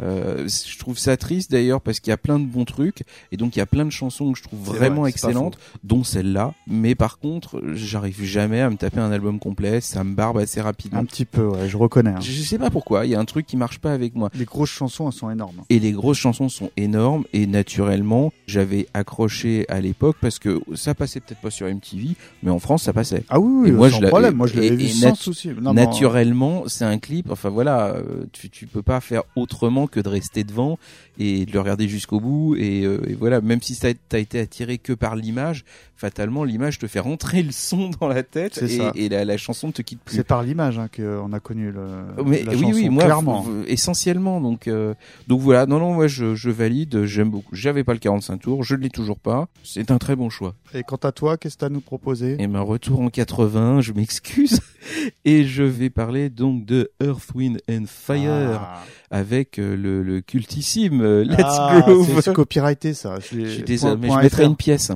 [0.00, 3.36] Euh, je trouve ça triste d'ailleurs parce qu'il y a plein de bons trucs et
[3.36, 6.54] donc il y a plein de chansons que je trouve vraiment vrai, excellentes, dont celle-là.
[6.66, 9.80] Mais par contre, j'arrive jamais à me taper un album complet.
[9.80, 11.00] Ça me barbe assez rapidement.
[11.00, 12.10] Un petit peu, ouais, je reconnais.
[12.10, 12.20] hein.
[12.20, 13.04] Je je sais pas pourquoi.
[13.06, 14.30] Il y a un truc qui marche pas avec moi.
[14.34, 15.62] Les grosses chansons, elles sont énormes.
[15.68, 20.94] Et les grosses chansons sont énormes et naturellement, j'avais accroché à l'époque parce que ça
[20.94, 23.24] passait peut-être pas sur MTV, mais en France ça passait.
[23.28, 24.34] Ah oui, oui, Et moi, sans je problème.
[24.34, 25.50] Moi, je l'avais vu et sans nat- souci.
[25.60, 27.30] Non, Naturellement, c'est un clip.
[27.30, 27.96] Enfin voilà,
[28.32, 30.78] tu tu peux pas faire autrement que de rester devant
[31.20, 32.56] et de le regarder jusqu'au bout.
[32.56, 35.64] Et, euh, et voilà, même si ça t'as été attiré que par l'image,
[35.96, 38.92] fatalement l'image te fait rentrer le son dans la tête et, ça.
[38.96, 40.16] et la, la chanson ne te quitte plus.
[40.16, 41.84] C'est par l'image hein, qu'on a connu le,
[42.24, 43.46] Mais la oui, chanson, oui, moi, clairement.
[43.66, 44.40] essentiellement.
[44.40, 44.94] Donc, euh,
[45.28, 45.66] donc voilà.
[45.66, 47.04] Non, non, moi, je, je valide.
[47.04, 47.54] J'aime beaucoup.
[47.54, 48.62] J'avais pas le 45 tours.
[48.64, 49.48] Je ne l'ai toujours pas.
[49.62, 50.54] C'est un très bon choix.
[50.74, 52.36] Et quant à toi, qu'est-ce que tu as à nous proposer?
[52.38, 54.60] Et ma retour en 80, je m'excuse.
[55.26, 58.30] Et je vais parler donc de Earth, Wind and Fire
[58.62, 58.82] Ah.
[59.10, 62.20] avec euh, le, le cultissime Let's Ah, Groove.
[62.22, 63.16] c'est- copyrighté ça.
[63.20, 64.90] Je, suis désolé, mais je mettrai une pièce.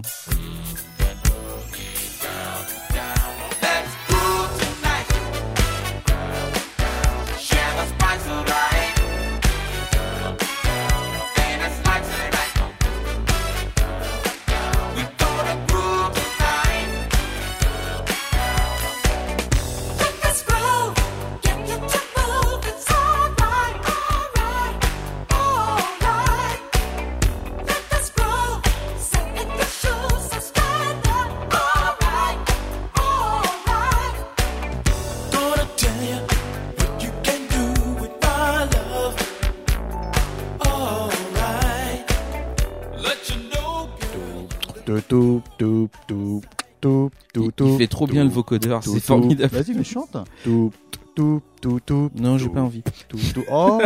[46.85, 49.57] Tout, tout, tout, Il fait trop bien le vocodeur, c'est formidable.
[49.57, 50.18] Vas-y, mais chante.
[50.43, 50.70] Tout,
[51.14, 52.11] tout, tout, tout.
[52.14, 52.82] Non, j'ai tout, pas envie.
[53.09, 53.45] Tout, tout.
[53.51, 53.80] Oh,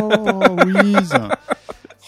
[0.66, 1.12] Wiz.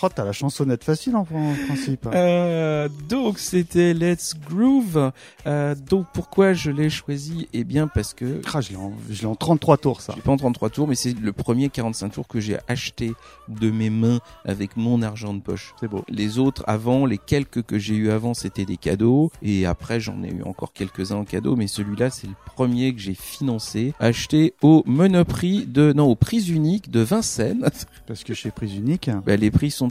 [0.02, 2.08] Oh, t'as la chansonnette facile en, en principe.
[2.14, 5.12] Euh, donc c'était Let's Groove.
[5.46, 7.48] Euh, donc pourquoi je l'ai choisi?
[7.52, 10.14] Eh bien parce que Ah, je l'ai en, je l'ai en 33 tours ça.
[10.16, 13.12] j'ai pas en 33 tours, mais c'est le premier 45 tours que j'ai acheté
[13.48, 15.74] de mes mains avec mon argent de poche.
[15.80, 16.04] C'est beau.
[16.08, 19.30] Les autres avant, les quelques que j'ai eu avant, c'était des cadeaux.
[19.42, 21.56] Et après, j'en ai eu encore quelques-uns en cadeau.
[21.56, 26.48] Mais celui-là, c'est le premier que j'ai financé, acheté au Monoprix de, non, au prix
[26.50, 27.68] unique de Vincennes.
[28.06, 29.89] Parce que chez Prise Unique, Bah, les prix sont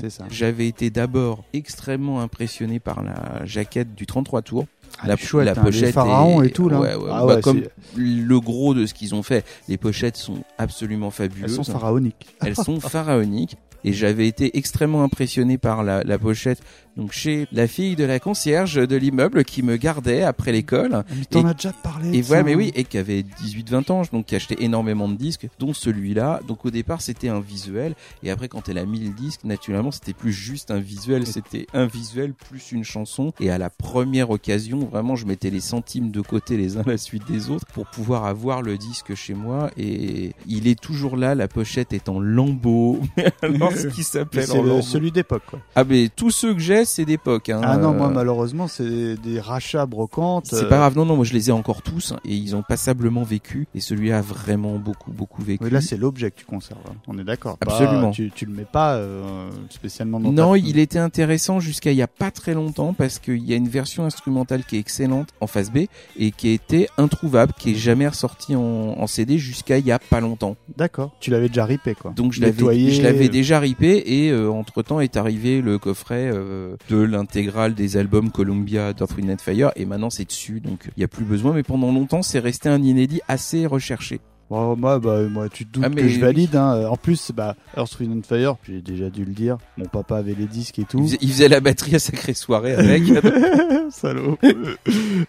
[0.00, 0.24] c'est ça.
[0.30, 4.66] J'avais été d'abord extrêmement impressionné par la jaquette du 33 tours.
[5.00, 6.78] Ah, la, chouette, la hein, pochette les pharaons est- et tout là.
[6.80, 7.62] Ouais, ouais, Ah bah, ouais, comme
[7.96, 9.44] le gros de ce qu'ils ont fait.
[9.68, 11.56] Les pochettes sont absolument elles fabuleuses.
[11.56, 12.26] sont pharaoniques.
[12.40, 13.56] Elles sont pharaoniques.
[13.86, 16.62] Et j'avais été extrêmement impressionné par la, la pochette.
[16.96, 21.04] Donc chez la fille de la concierge de l'immeuble qui me gardait après l'école.
[21.16, 22.16] Mais t'en as déjà parlé.
[22.16, 25.48] Et voilà, mais oui, et qui avait 18-20 ans, donc qui achetait énormément de disques,
[25.58, 26.40] dont celui-là.
[26.46, 29.90] Donc au départ, c'était un visuel, et après, quand elle a mis le disque, naturellement,
[29.90, 33.32] c'était plus juste un visuel, c'était un visuel plus une chanson.
[33.40, 36.90] Et à la première occasion, vraiment, je mettais les centimes de côté les uns à
[36.90, 39.70] la suite des autres pour pouvoir avoir le disque chez moi.
[39.76, 43.00] Et il est toujours là, la pochette est en lambeaux.
[43.16, 45.58] Mais alors, ce qui s'appelle en le- celui d'époque quoi.
[45.74, 47.48] Ah, mais tous ceux que j'ai, c'est d'époque.
[47.48, 47.60] Hein.
[47.62, 50.46] Ah non, moi Euh, malheureusement c'est des rachats brocantes.
[50.46, 52.54] c'est euh, pas grave, non, non, moi je les ai encore tous hein, et ils
[52.56, 55.64] ont passablement vécu et celui-là a vraiment beaucoup, beaucoup vécu.
[55.64, 56.80] Oui, là c'est l'objet que tu conserves.
[56.88, 56.94] hein.
[57.08, 57.56] On est d'accord.
[57.58, 58.10] Pas- Absolument.
[58.10, 60.58] tu, tu le mets pas euh, spécialement dans non, ta...
[60.58, 63.68] il était intéressant jusqu'à il y a pas très longtemps parce qu'il y a une
[63.68, 65.86] version instrumentale qui est excellente en face B
[66.18, 69.98] et qui été introuvable, qui est jamais ressortie en, en CD jusqu'à il y a
[69.98, 70.56] pas longtemps.
[70.76, 71.12] D'accord.
[71.20, 72.12] Tu l'avais déjà ripé quoi.
[72.14, 76.73] Donc je l'avais, je l'avais déjà ripé et entre temps est arrivé le coffret euh,
[76.88, 81.04] de l'intégrale des albums Columbia d'Earth, Wind Fire et maintenant c'est dessus donc il y
[81.04, 84.20] a plus besoin mais pendant longtemps c'est resté un inédit assez recherché.
[84.50, 86.54] Bon, moi, bah, moi, tu te doutes Ah, que mais je valide.
[86.56, 86.86] Hein.
[86.88, 89.56] En plus, bah, Earth, Wind and Fire, j'ai déjà dû le dire.
[89.78, 91.02] Mon papa avait les disques et Il tout.
[91.02, 93.02] faisait, il faisait la batterie à sacrée soirée avec.
[93.90, 94.38] Salaud.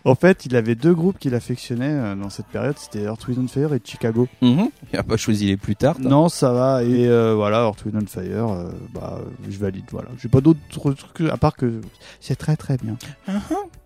[0.05, 2.75] en fait, il avait deux groupes qu'il affectionnait euh, dans cette période.
[2.77, 4.27] C'était Earth, Wind and Fire et Chicago.
[4.41, 4.69] Mhm.
[4.93, 5.97] Il a pas choisi les plus tard.
[5.99, 6.83] Non, ça va.
[6.83, 9.85] Et euh, voilà, Earth, Wind and Fire, euh, bah, je valide.
[9.91, 10.09] Voilà.
[10.21, 10.59] J'ai pas d'autres
[10.93, 11.81] trucs à part que
[12.19, 12.97] c'est très très bien.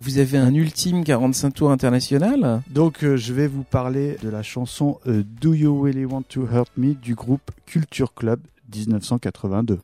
[0.00, 2.62] Vous avez un ultime 45 tours international?
[2.70, 6.46] Donc, euh, je vais vous parler de la chanson euh, Do You Really Want to
[6.46, 8.40] Hurt Me du groupe Culture Club
[8.72, 9.78] 1982.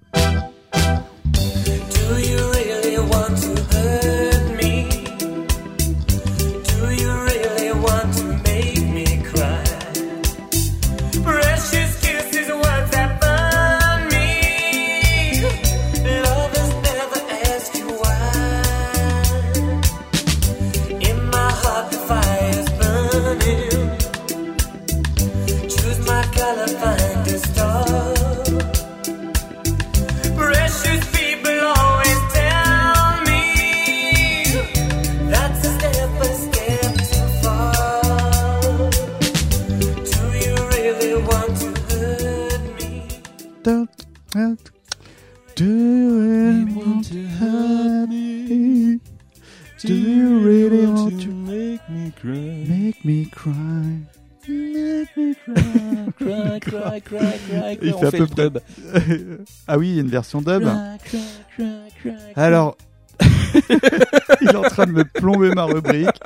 [44.37, 49.01] Do you really want to hurt me?
[49.83, 52.65] Do you really want to make me cry?
[52.69, 53.53] make me cry?
[54.47, 56.13] Make me cry.
[56.19, 58.59] Cry, cry, cry, cry, Il On fait à peu le près- dub.
[59.69, 60.65] ah oui, il y a une version dub.
[60.65, 61.19] Cry,
[61.57, 61.67] cry,
[62.03, 62.13] cry.
[62.35, 62.77] Alors,
[64.43, 66.21] Il est en train de me plomber ma rubrique.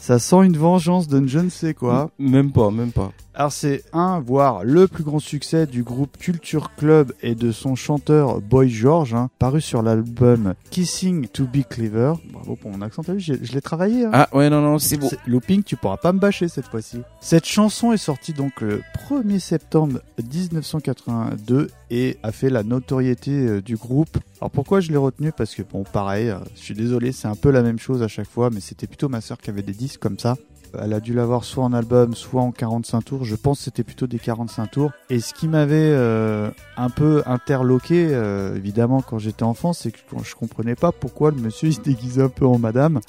[0.00, 2.10] Ça sent une vengeance de je ne sais quoi.
[2.18, 3.12] Même pas, même pas.
[3.34, 7.74] Alors c'est un, voire le plus grand succès du groupe Culture Club et de son
[7.76, 12.12] chanteur Boy George, hein, paru sur l'album Kissing to Be Clever.
[12.30, 14.04] Bravo pour mon accent, t'as vu, je l'ai travaillé.
[14.04, 14.10] Hein.
[14.12, 15.08] Ah ouais, non, non, c'est bon.
[15.26, 17.00] Looping, tu pourras pas me bâcher cette fois-ci.
[17.22, 23.62] Cette chanson est sortie donc le 1er septembre 1982 et a fait la notoriété euh,
[23.62, 24.18] du groupe.
[24.42, 27.36] Alors pourquoi je l'ai retenu Parce que bon, pareil, euh, je suis désolé, c'est un
[27.36, 29.72] peu la même chose à chaque fois, mais c'était plutôt ma sœur qui avait des
[29.72, 30.36] disques comme ça.
[30.80, 33.24] Elle a dû l'avoir soit en album, soit en 45 tours.
[33.24, 34.90] Je pense que c'était plutôt des 45 tours.
[35.10, 39.98] Et ce qui m'avait euh, un peu interloqué, euh, évidemment, quand j'étais enfant, c'est que
[40.24, 43.00] je comprenais pas pourquoi le monsieur il se déguisait un peu en madame.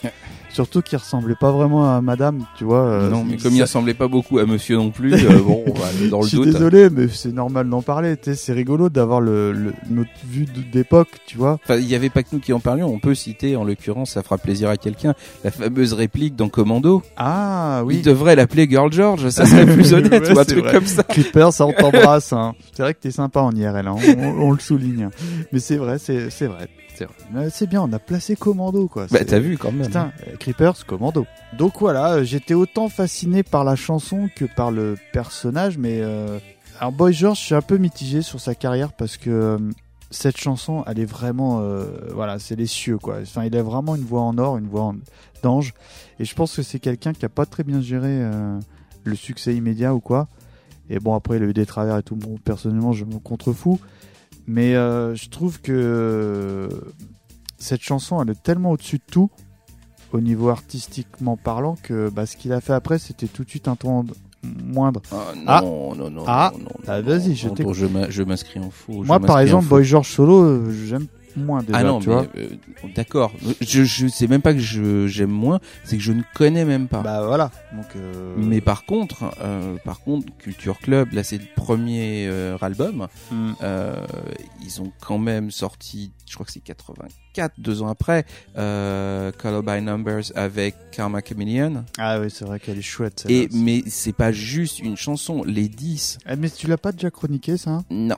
[0.49, 2.81] Surtout qu'il ressemblait pas vraiment à madame, tu vois.
[2.83, 5.73] euh, non, mais comme il ressemblait pas beaucoup à monsieur non plus, euh, bon, on
[5.73, 6.45] va aller dans je le suis doute.
[6.53, 8.15] désolé, mais c'est normal d'en parler.
[8.35, 11.57] C'est rigolo d'avoir le, le- notre vue d'époque, tu vois.
[11.63, 12.87] Enfin, il y avait pas que nous qui en parlions.
[12.93, 17.01] On peut citer, en l'occurrence, ça fera plaisir à quelqu'un, la fameuse réplique dans Commando.
[17.17, 17.52] Ah
[17.85, 17.97] oui.
[17.97, 20.71] Il devrait l'appeler Girl George, ça serait plus honnête Ouais, ou un truc vrai.
[20.73, 21.03] comme ça.
[21.03, 22.33] Clipper, ça on t'embrasse.
[22.33, 22.53] Hein.
[22.73, 23.95] C'est vrai que t'es sympa en IRL, hein.
[24.17, 25.09] on, on- on le souligne.
[25.51, 26.67] Mais c'est vrai, c'est c'est vrai.
[26.95, 27.07] C'est.
[27.33, 29.07] Mais C'est bien, on a placé Commando quoi.
[29.09, 29.87] Bah C'est- t'as vu quand même.
[29.87, 31.25] Putain, euh, Creepers, Commando.
[31.57, 36.37] Donc voilà, euh, j'étais autant fasciné par la chanson que par le personnage, mais euh,
[36.79, 39.57] alors Boy George, je suis un peu mitigé sur sa carrière parce que euh,
[40.11, 43.15] cette chanson, elle est vraiment, euh, voilà, c'est les cieux quoi.
[43.23, 44.95] Enfin, il a vraiment une voix en or, une voix en-
[45.43, 45.73] d'ange,
[46.19, 48.59] et je pense que c'est quelqu'un qui a pas très bien géré euh,
[49.03, 50.27] le succès immédiat ou quoi.
[50.89, 52.15] Et bon, après, il a eu des travers et tout.
[52.15, 53.79] Bon, personnellement, je me contrefous.
[54.47, 56.67] Mais euh, je trouve que
[57.57, 59.29] cette chanson, elle est tellement au-dessus de tout,
[60.11, 63.67] au niveau artistiquement parlant, que bah, ce qu'il a fait après, c'était tout de suite
[63.67, 64.05] un ton
[64.43, 65.01] moindre.
[65.11, 68.69] Ah, non, non, non, Ah, non, non, ah, non, vas-y, non, je je m'inscris en
[68.69, 69.03] faux.
[69.03, 69.67] Moi, par exemple.
[69.67, 72.25] Boy George Solo, euh, j'aime moins déjà, Ah non, tu mais vois.
[72.37, 72.49] euh,
[72.95, 73.31] d'accord.
[73.61, 76.87] Je, je sais même pas que je j'aime moins, c'est que je ne connais même
[76.87, 77.01] pas.
[77.01, 77.51] Bah voilà.
[77.73, 82.57] Donc, euh, Mais par contre, euh, par contre, Culture Club, là c'est le premier euh,
[82.61, 83.07] album.
[83.31, 83.51] Mm.
[83.61, 83.95] Euh,
[84.65, 88.25] ils ont quand même sorti, je crois que c'est 84, deux ans après,
[88.57, 91.83] euh, Color by Numbers avec Karma Chameleon.
[91.97, 93.25] Ah oui, c'est vrai qu'elle est chouette.
[93.29, 96.19] Et mais c'est pas juste une chanson, les 10.
[96.29, 97.81] Eh, mais tu l'as pas déjà chroniqué, ça?
[97.89, 98.15] Non.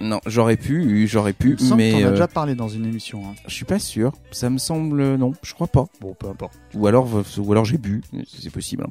[0.00, 2.68] Non, j'aurais pu, j'aurais pu, Il me mais que t'en as euh, déjà parlé dans
[2.68, 3.22] une émission.
[3.26, 3.34] Hein.
[3.46, 4.12] je suis pas sûr.
[4.30, 5.86] Ça me semble non, je crois pas.
[6.00, 6.58] Bon, peu importe.
[6.74, 8.84] Ou alors, ou alors j'ai bu, c'est possible.
[8.86, 8.90] hein.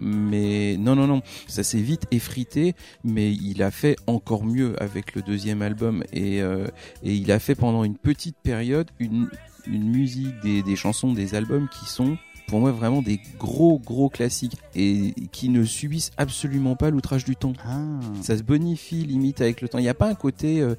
[0.00, 5.14] Mais non, non, non, ça s'est vite effrité, mais il a fait encore mieux avec
[5.14, 6.66] le deuxième album et, euh,
[7.02, 9.28] et il a fait pendant une petite période une,
[9.66, 12.16] une musique, des, des chansons, des albums qui sont
[12.46, 17.36] pour moi vraiment des gros gros classiques et qui ne subissent absolument pas l'outrage du
[17.36, 17.54] temps.
[17.64, 17.80] Ah.
[18.22, 19.78] Ça se bonifie limite avec le temps.
[19.78, 20.74] Il n'y a pas un côté, euh,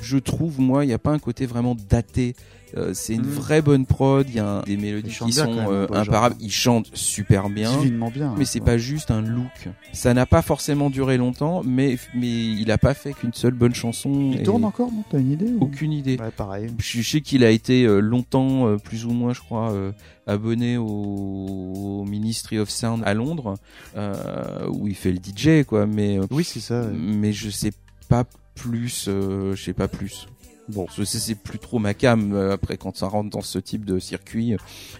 [0.00, 2.34] je trouve moi, il n'y a pas un côté vraiment daté.
[2.76, 3.30] Euh, c'est une Mm.
[3.30, 4.26] vraie bonne prod.
[4.28, 6.08] Il y a un- des mélodies qui sont même, euh, George.
[6.08, 6.36] imparables.
[6.40, 7.70] Il chante super bien.
[8.12, 8.34] Bien.
[8.36, 9.68] Mais c'est pas juste un look.
[9.92, 13.74] Ça n'a pas forcément duré longtemps, mais mais il a pas fait qu'une seule bonne
[13.74, 14.30] chanson.
[14.34, 15.04] Il et tourne encore, non?
[15.08, 15.62] T'as une idée ou...
[15.62, 16.18] Aucune idée.
[16.20, 16.68] Ouais, pareil.
[16.78, 19.92] Je sais qu'il a été euh, longtemps, euh, plus ou moins, je crois, euh,
[20.26, 23.54] abonné au, au Ministry of Sound à Londres,
[23.96, 25.86] euh, où il fait le DJ, quoi.
[25.86, 26.80] Mais Oui, c'est ça.
[26.82, 26.92] ouais.
[26.92, 27.70] mais je sais
[28.08, 28.24] pas
[28.56, 30.26] plus, euh, je sais pas plus.
[30.68, 32.32] Bon, c'est plus trop ma cam.
[32.32, 34.56] euh, après, quand ça rentre dans ce type de circuit,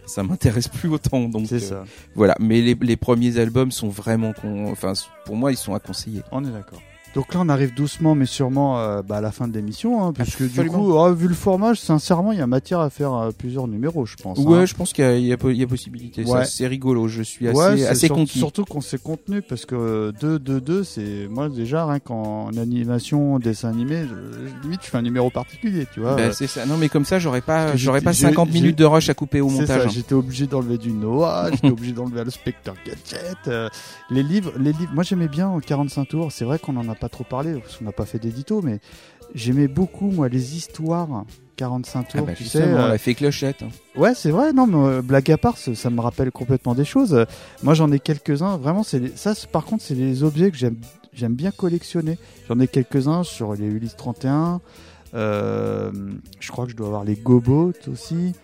[0.06, 1.28] ça m'intéresse plus autant.
[1.28, 1.84] Donc C'est euh, ça.
[2.14, 2.36] voilà.
[2.38, 4.70] Mais les, les premiers albums sont vraiment, con...
[4.70, 4.92] enfin,
[5.24, 6.22] pour moi, ils sont à conseiller.
[6.30, 6.80] On est d'accord.
[7.16, 10.12] Donc là, on arrive doucement, mais sûrement euh, bah, à la fin de l'émission, hein,
[10.12, 13.14] parce que du coup, ah, vu le format, sincèrement, il y a matière à faire
[13.14, 14.38] euh, plusieurs numéros, je pense.
[14.38, 14.66] Ouais, hein.
[14.66, 16.24] je pense qu'il y a, y y possibilité.
[16.24, 16.44] Ouais.
[16.44, 17.08] C'est rigolo.
[17.08, 18.38] Je suis assez, Ouais, assez sur- conquis.
[18.38, 23.38] Surtout qu'on s'est contenu parce que 2 2 2 c'est moi déjà rien qu'en animation,
[23.38, 26.16] dessin animé, je- limite je fais un numéro particulier, tu vois.
[26.16, 26.66] Bah, Euh, c'est ça.
[26.66, 29.14] Non, mais comme ça, j'aurais pas, j'aurais pas j'ai- 50 j'ai- minutes de rush à
[29.14, 29.86] couper au montage.
[29.86, 29.88] hein.
[29.90, 33.36] j'étais obligé d'enlever du Noah, j'étais obligé d'enlever le Spectre Gadget.
[33.48, 33.70] euh,
[34.10, 36.94] les livres, les livres, moi j'aimais bien en 45 tours, c'est vrai qu'on en a
[36.94, 38.78] pas trop parlé parce qu'on n'a pas fait d'édito mais
[39.34, 41.24] j'aimais beaucoup moi les histoires
[41.56, 42.58] 45 Ah tours, bah, tu sais.
[42.60, 43.62] justement, euh, on a fait clochette.
[43.62, 43.68] hein.
[43.96, 44.52] Ouais, c'est vrai.
[44.52, 47.14] Non, mais euh, blague à part, ça, ça me rappelle complètement des choses.
[47.14, 47.24] Euh,
[47.62, 48.58] Moi, j'en ai quelques-uns.
[48.58, 49.32] Vraiment, c'est les- ça.
[49.50, 50.76] Par contre, c'est les objets que j'aime.
[51.14, 52.18] J'aime bien collectionner.
[52.46, 54.60] J'en ai quelques-uns sur les Ulysse 31.
[55.14, 55.90] Euh,
[56.40, 58.34] je crois que je dois avoir les Gobots aussi.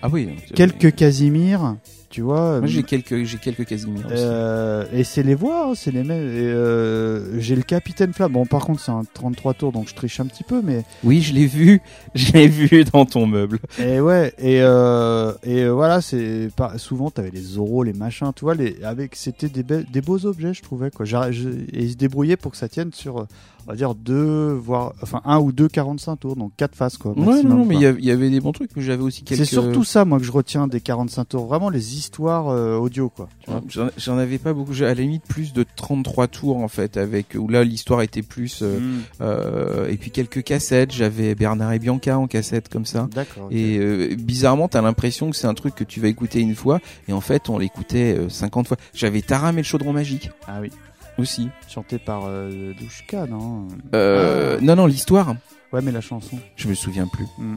[0.00, 0.30] Ah oui.
[0.54, 1.76] Quelques Casimir.
[2.12, 2.58] Tu vois.
[2.58, 4.06] Moi, j'ai quelques, j'ai quelques Casimir.
[4.10, 6.28] Euh, et c'est les voix, hein, c'est les mêmes.
[6.28, 8.32] Et, euh, j'ai le Capitaine Flamme.
[8.32, 11.22] Bon, par contre, c'est un 33 tours, donc je triche un petit peu, mais Oui,
[11.22, 11.80] je l'ai vu.
[12.14, 13.58] Je l'ai vu dans ton meuble.
[13.78, 18.30] Et ouais, et, euh, et euh, voilà, c'est pas souvent t'avais les Zoro, les machins,
[18.36, 21.06] tu vois, les avec c'était des, be- des beaux objets, je trouvais quoi.
[21.06, 21.30] Et
[21.72, 23.24] ils se débrouillaient pour que ça tienne sur, euh,
[23.66, 27.12] on va dire deux, voire enfin un ou deux 45 tours, donc quatre faces quoi.
[27.12, 29.38] Ouais, maximum, non, non, mais il y, avait des bons trucs, mais j'avais aussi quelques.
[29.40, 31.46] C'est surtout ça, moi, que je retiens des 45 tours.
[31.46, 33.28] Vraiment les histoires euh, audio, quoi.
[33.68, 34.72] J'en- avais pas beaucoup.
[34.82, 38.60] À la limite plus de 33 tours en fait, avec où là l'histoire était plus.
[38.62, 39.00] euh, Mm.
[39.20, 40.92] euh, et puis quelques cassettes.
[40.92, 43.08] J'avais Bernard et Bianca en cassette comme ça.
[43.14, 43.44] D'accord.
[43.46, 43.52] ok.
[43.52, 46.80] Et euh, bizarrement, t'as l'impression que c'est un truc que tu vas écouter une fois,
[47.08, 48.76] et en fait, on l'écoutait euh, 50 fois.
[48.94, 50.70] J'avais Taram et le chaudron magique Ah oui.
[51.18, 51.48] Aussi.
[51.68, 55.34] Chanté par euh, Douchka, non Euh, Non, non, l'histoire,
[55.72, 56.38] Ouais, mais la chanson.
[56.56, 57.26] je me souviens plus.
[57.38, 57.54] Mm.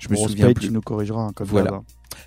[0.00, 0.66] Je me Bon, souviens plus.
[0.66, 1.80] tu nous corrigeras, hein, comme Voilà.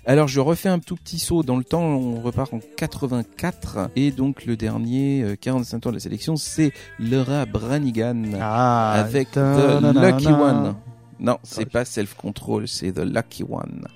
[0.04, 1.82] Alors, je refais un tout petit saut dans le temps.
[1.82, 6.72] On repart en 84, et donc le dernier euh, 45 tours de la sélection, c'est
[6.98, 9.40] Laura Branigan Ah, avec The.
[9.94, 10.74] Lucky One.
[11.20, 13.86] Non, c'est pas Self Control, c'est The Lucky One.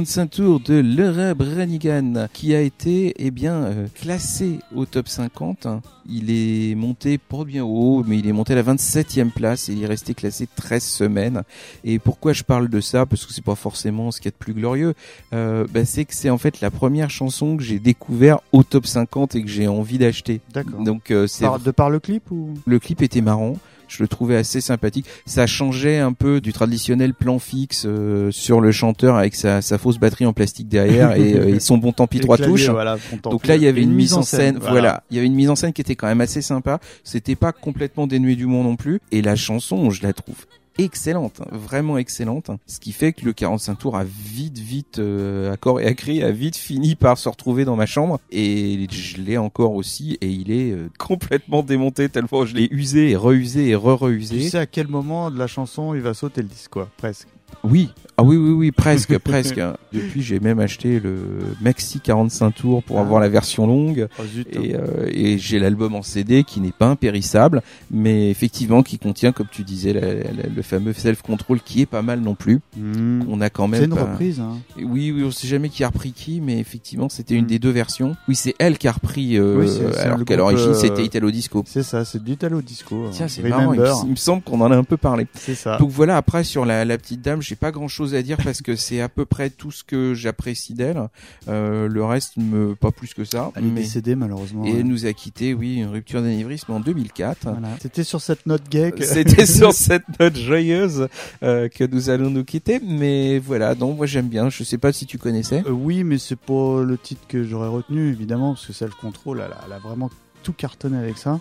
[0.00, 5.66] 25 tours de Leray Branigan qui a été eh bien, euh, classé au top 50.
[6.08, 9.74] Il est monté pour bien haut, mais il est monté à la 27e place et
[9.74, 11.42] il est resté classé 13 semaines.
[11.84, 13.04] Et pourquoi je parle de ça?
[13.04, 14.94] Parce que c'est pas forcément ce qu'il y a de plus glorieux.
[15.34, 18.86] Euh, bah c'est que c'est en fait la première chanson que j'ai découvert au top
[18.86, 20.40] 50 et que j'ai envie d'acheter.
[20.54, 20.82] D'accord.
[20.82, 22.54] Donc euh, c'est de par le clip ou?
[22.64, 23.58] Le clip était marrant.
[23.90, 25.04] Je le trouvais assez sympathique.
[25.26, 29.78] Ça changeait un peu du traditionnel plan fixe euh, sur le chanteur avec sa, sa
[29.78, 32.68] fausse batterie en plastique derrière et, euh, et son bon tant pis trois touches.
[32.68, 34.58] voilà, Donc là, il y avait une mise en scène.
[34.58, 34.70] Voilà.
[34.70, 35.02] voilà.
[35.10, 36.78] il y avait une mise en scène qui était quand même assez sympa.
[37.02, 39.00] C'était pas complètement dénué d'humour non plus.
[39.10, 40.46] Et la chanson, je la trouve
[40.78, 42.50] excellente, vraiment excellente.
[42.66, 45.94] Ce qui fait que le 45 tours a vite, vite, euh, à corps et à
[45.94, 48.18] cri, a vite fini par se retrouver dans ma chambre.
[48.30, 50.16] Et je l'ai encore aussi.
[50.20, 54.48] Et il est euh, complètement démonté tellement je l'ai usé et reusé et Tu re-reusé.
[54.48, 57.28] sais à quel moment de la chanson il va sauter le disque, quoi, presque?
[57.64, 57.90] Oui,
[58.20, 59.60] ah oui, oui, oui, presque, presque.
[59.92, 61.16] Depuis, j'ai même acheté le
[61.62, 63.02] Maxi 45 tours pour Ah.
[63.02, 64.08] avoir la version longue.
[64.18, 64.22] Oh.
[64.52, 69.32] Et, euh, et j'ai l'album en CD qui n'est pas impérissable, mais effectivement qui contient,
[69.32, 72.60] comme tu disais, la- la- le fameux self-control qui est pas mal non plus.
[72.76, 73.20] Hmm.
[73.28, 74.58] On a quand même C'est une pas- reprise, hein.
[74.76, 77.70] Oui, oui, on sait jamais qui a repris qui, mais effectivement, c'était une des deux
[77.70, 78.16] versions.
[78.28, 79.68] Oui, c'est elle qui a repris, euh, Oui,
[79.98, 81.64] alors qu'à l'origine euh, c'était Italo Disco.
[81.66, 83.06] C'est ça, c'est du Italo Disco.
[83.12, 83.28] Tiens, hein.
[83.28, 83.72] c'est marrant.
[83.72, 83.96] Il, Remember.
[84.02, 85.26] me- il me semble qu'on en a un peu parlé.
[85.34, 85.78] C'est ça.
[85.78, 88.62] Donc voilà, après sur la, la petite dame, j'ai pas grand chose à dire parce
[88.62, 91.08] que c'est à peu près tout ce que j'apprécie d'elle.
[91.48, 93.52] Euh, le reste, me pas plus que ça.
[93.56, 94.64] Elle est mais- décédée malheureusement.
[94.64, 94.82] Et ouais.
[94.82, 97.38] nous a quitté, oui, une rupture d'anévrisme en 2004.
[97.42, 97.68] Voilà.
[97.80, 99.04] C'était sur cette note gay que...
[99.04, 101.08] C'était sur cette note joyeuse
[101.42, 104.50] euh, que nous allons nous quitter, mais voilà, donc moi j'aime bien.
[104.50, 105.62] Je sais pas si tu connaissais.
[105.66, 109.42] Euh, oui, mais c'est pas le titre que j'aurais retenu, évidemment, parce que Self Control,
[109.44, 110.10] elle, a- elle a vraiment
[110.42, 111.40] tout cartonné avec ça.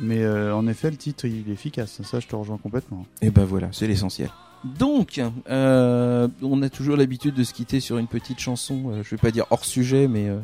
[0.00, 2.02] Mais euh, en effet, le titre, il est efficace.
[2.02, 3.06] Ça, je te rejoins complètement.
[3.22, 4.28] Et ben voilà, c'est l'essentiel.
[4.64, 9.10] Donc, euh, on a toujours l'habitude de se quitter sur une petite chanson, euh, je
[9.10, 10.38] vais pas dire hors sujet, mais euh,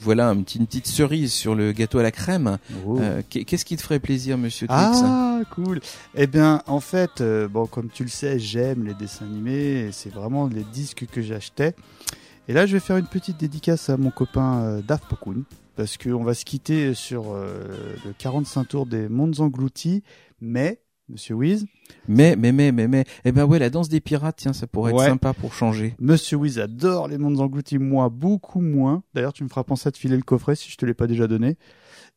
[0.00, 2.58] voilà, une petite cerise sur le gâteau à la crème.
[2.86, 2.98] Oh.
[3.00, 5.80] Euh, qu'est- Qu'est-ce qui te ferait plaisir, monsieur Twix Ah, cool.
[6.16, 9.86] Eh bien, en fait, euh, bon, comme tu le sais, j'aime les dessins animés.
[9.86, 11.74] et C'est vraiment les disques que j'achetais.
[12.48, 15.42] Et là, je vais faire une petite dédicace à mon copain euh, Dave Pokun.
[15.76, 20.02] Parce qu'on va se quitter sur le 45 tours des Mondes Engloutis.
[20.40, 21.66] Mais, monsieur Wiz,
[22.06, 24.92] Mais, mais, mais, mais, mais, eh ben ouais, la danse des pirates, tiens, ça pourrait
[24.92, 25.04] Ouais.
[25.04, 25.94] être sympa pour changer.
[26.00, 29.02] Monsieur Wiz adore les Mondes Engloutis, moi beaucoup moins.
[29.14, 31.06] D'ailleurs, tu me feras penser à te filer le coffret si je te l'ai pas
[31.06, 31.56] déjà donné.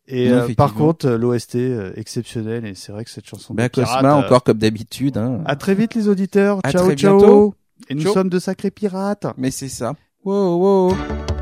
[0.07, 3.53] Et Non, euh, par contre, euh, l'OST euh, exceptionnel et c'est vrai que cette chanson.
[3.53, 5.41] de Bah, pirate, Cosma, euh, encore comme d'habitude, hein.
[5.45, 6.59] À très vite les auditeurs.
[6.63, 7.17] À ciao ciao.
[7.19, 7.55] bientôt.
[7.89, 8.13] Et nous Ciao.
[8.13, 9.27] sommes de sacrés pirates.
[9.37, 9.93] Mais c'est ça.
[10.25, 11.40] Wow, wow.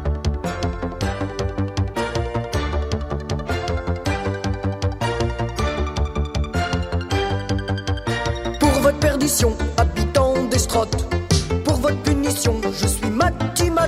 [9.29, 11.05] Perdition, habitant des strates.
[11.63, 13.87] Pour votre punition, je suis Matimat.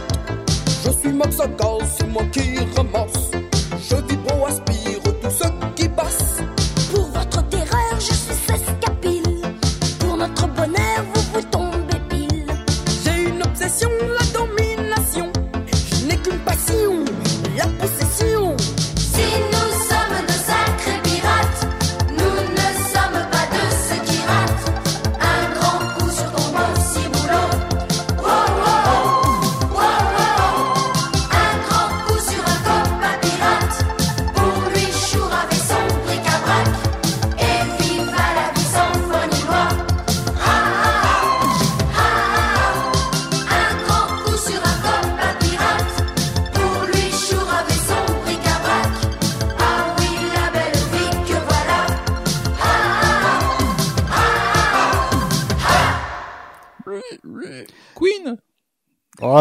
[0.86, 1.66] Je suis Maxaka,
[1.98, 3.31] c'est moi qui ramasse.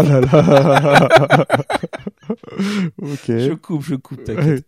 [0.01, 1.46] Oh là là.
[3.03, 3.26] ok.
[3.26, 4.64] Je coupe, je coupe, t'inquiète.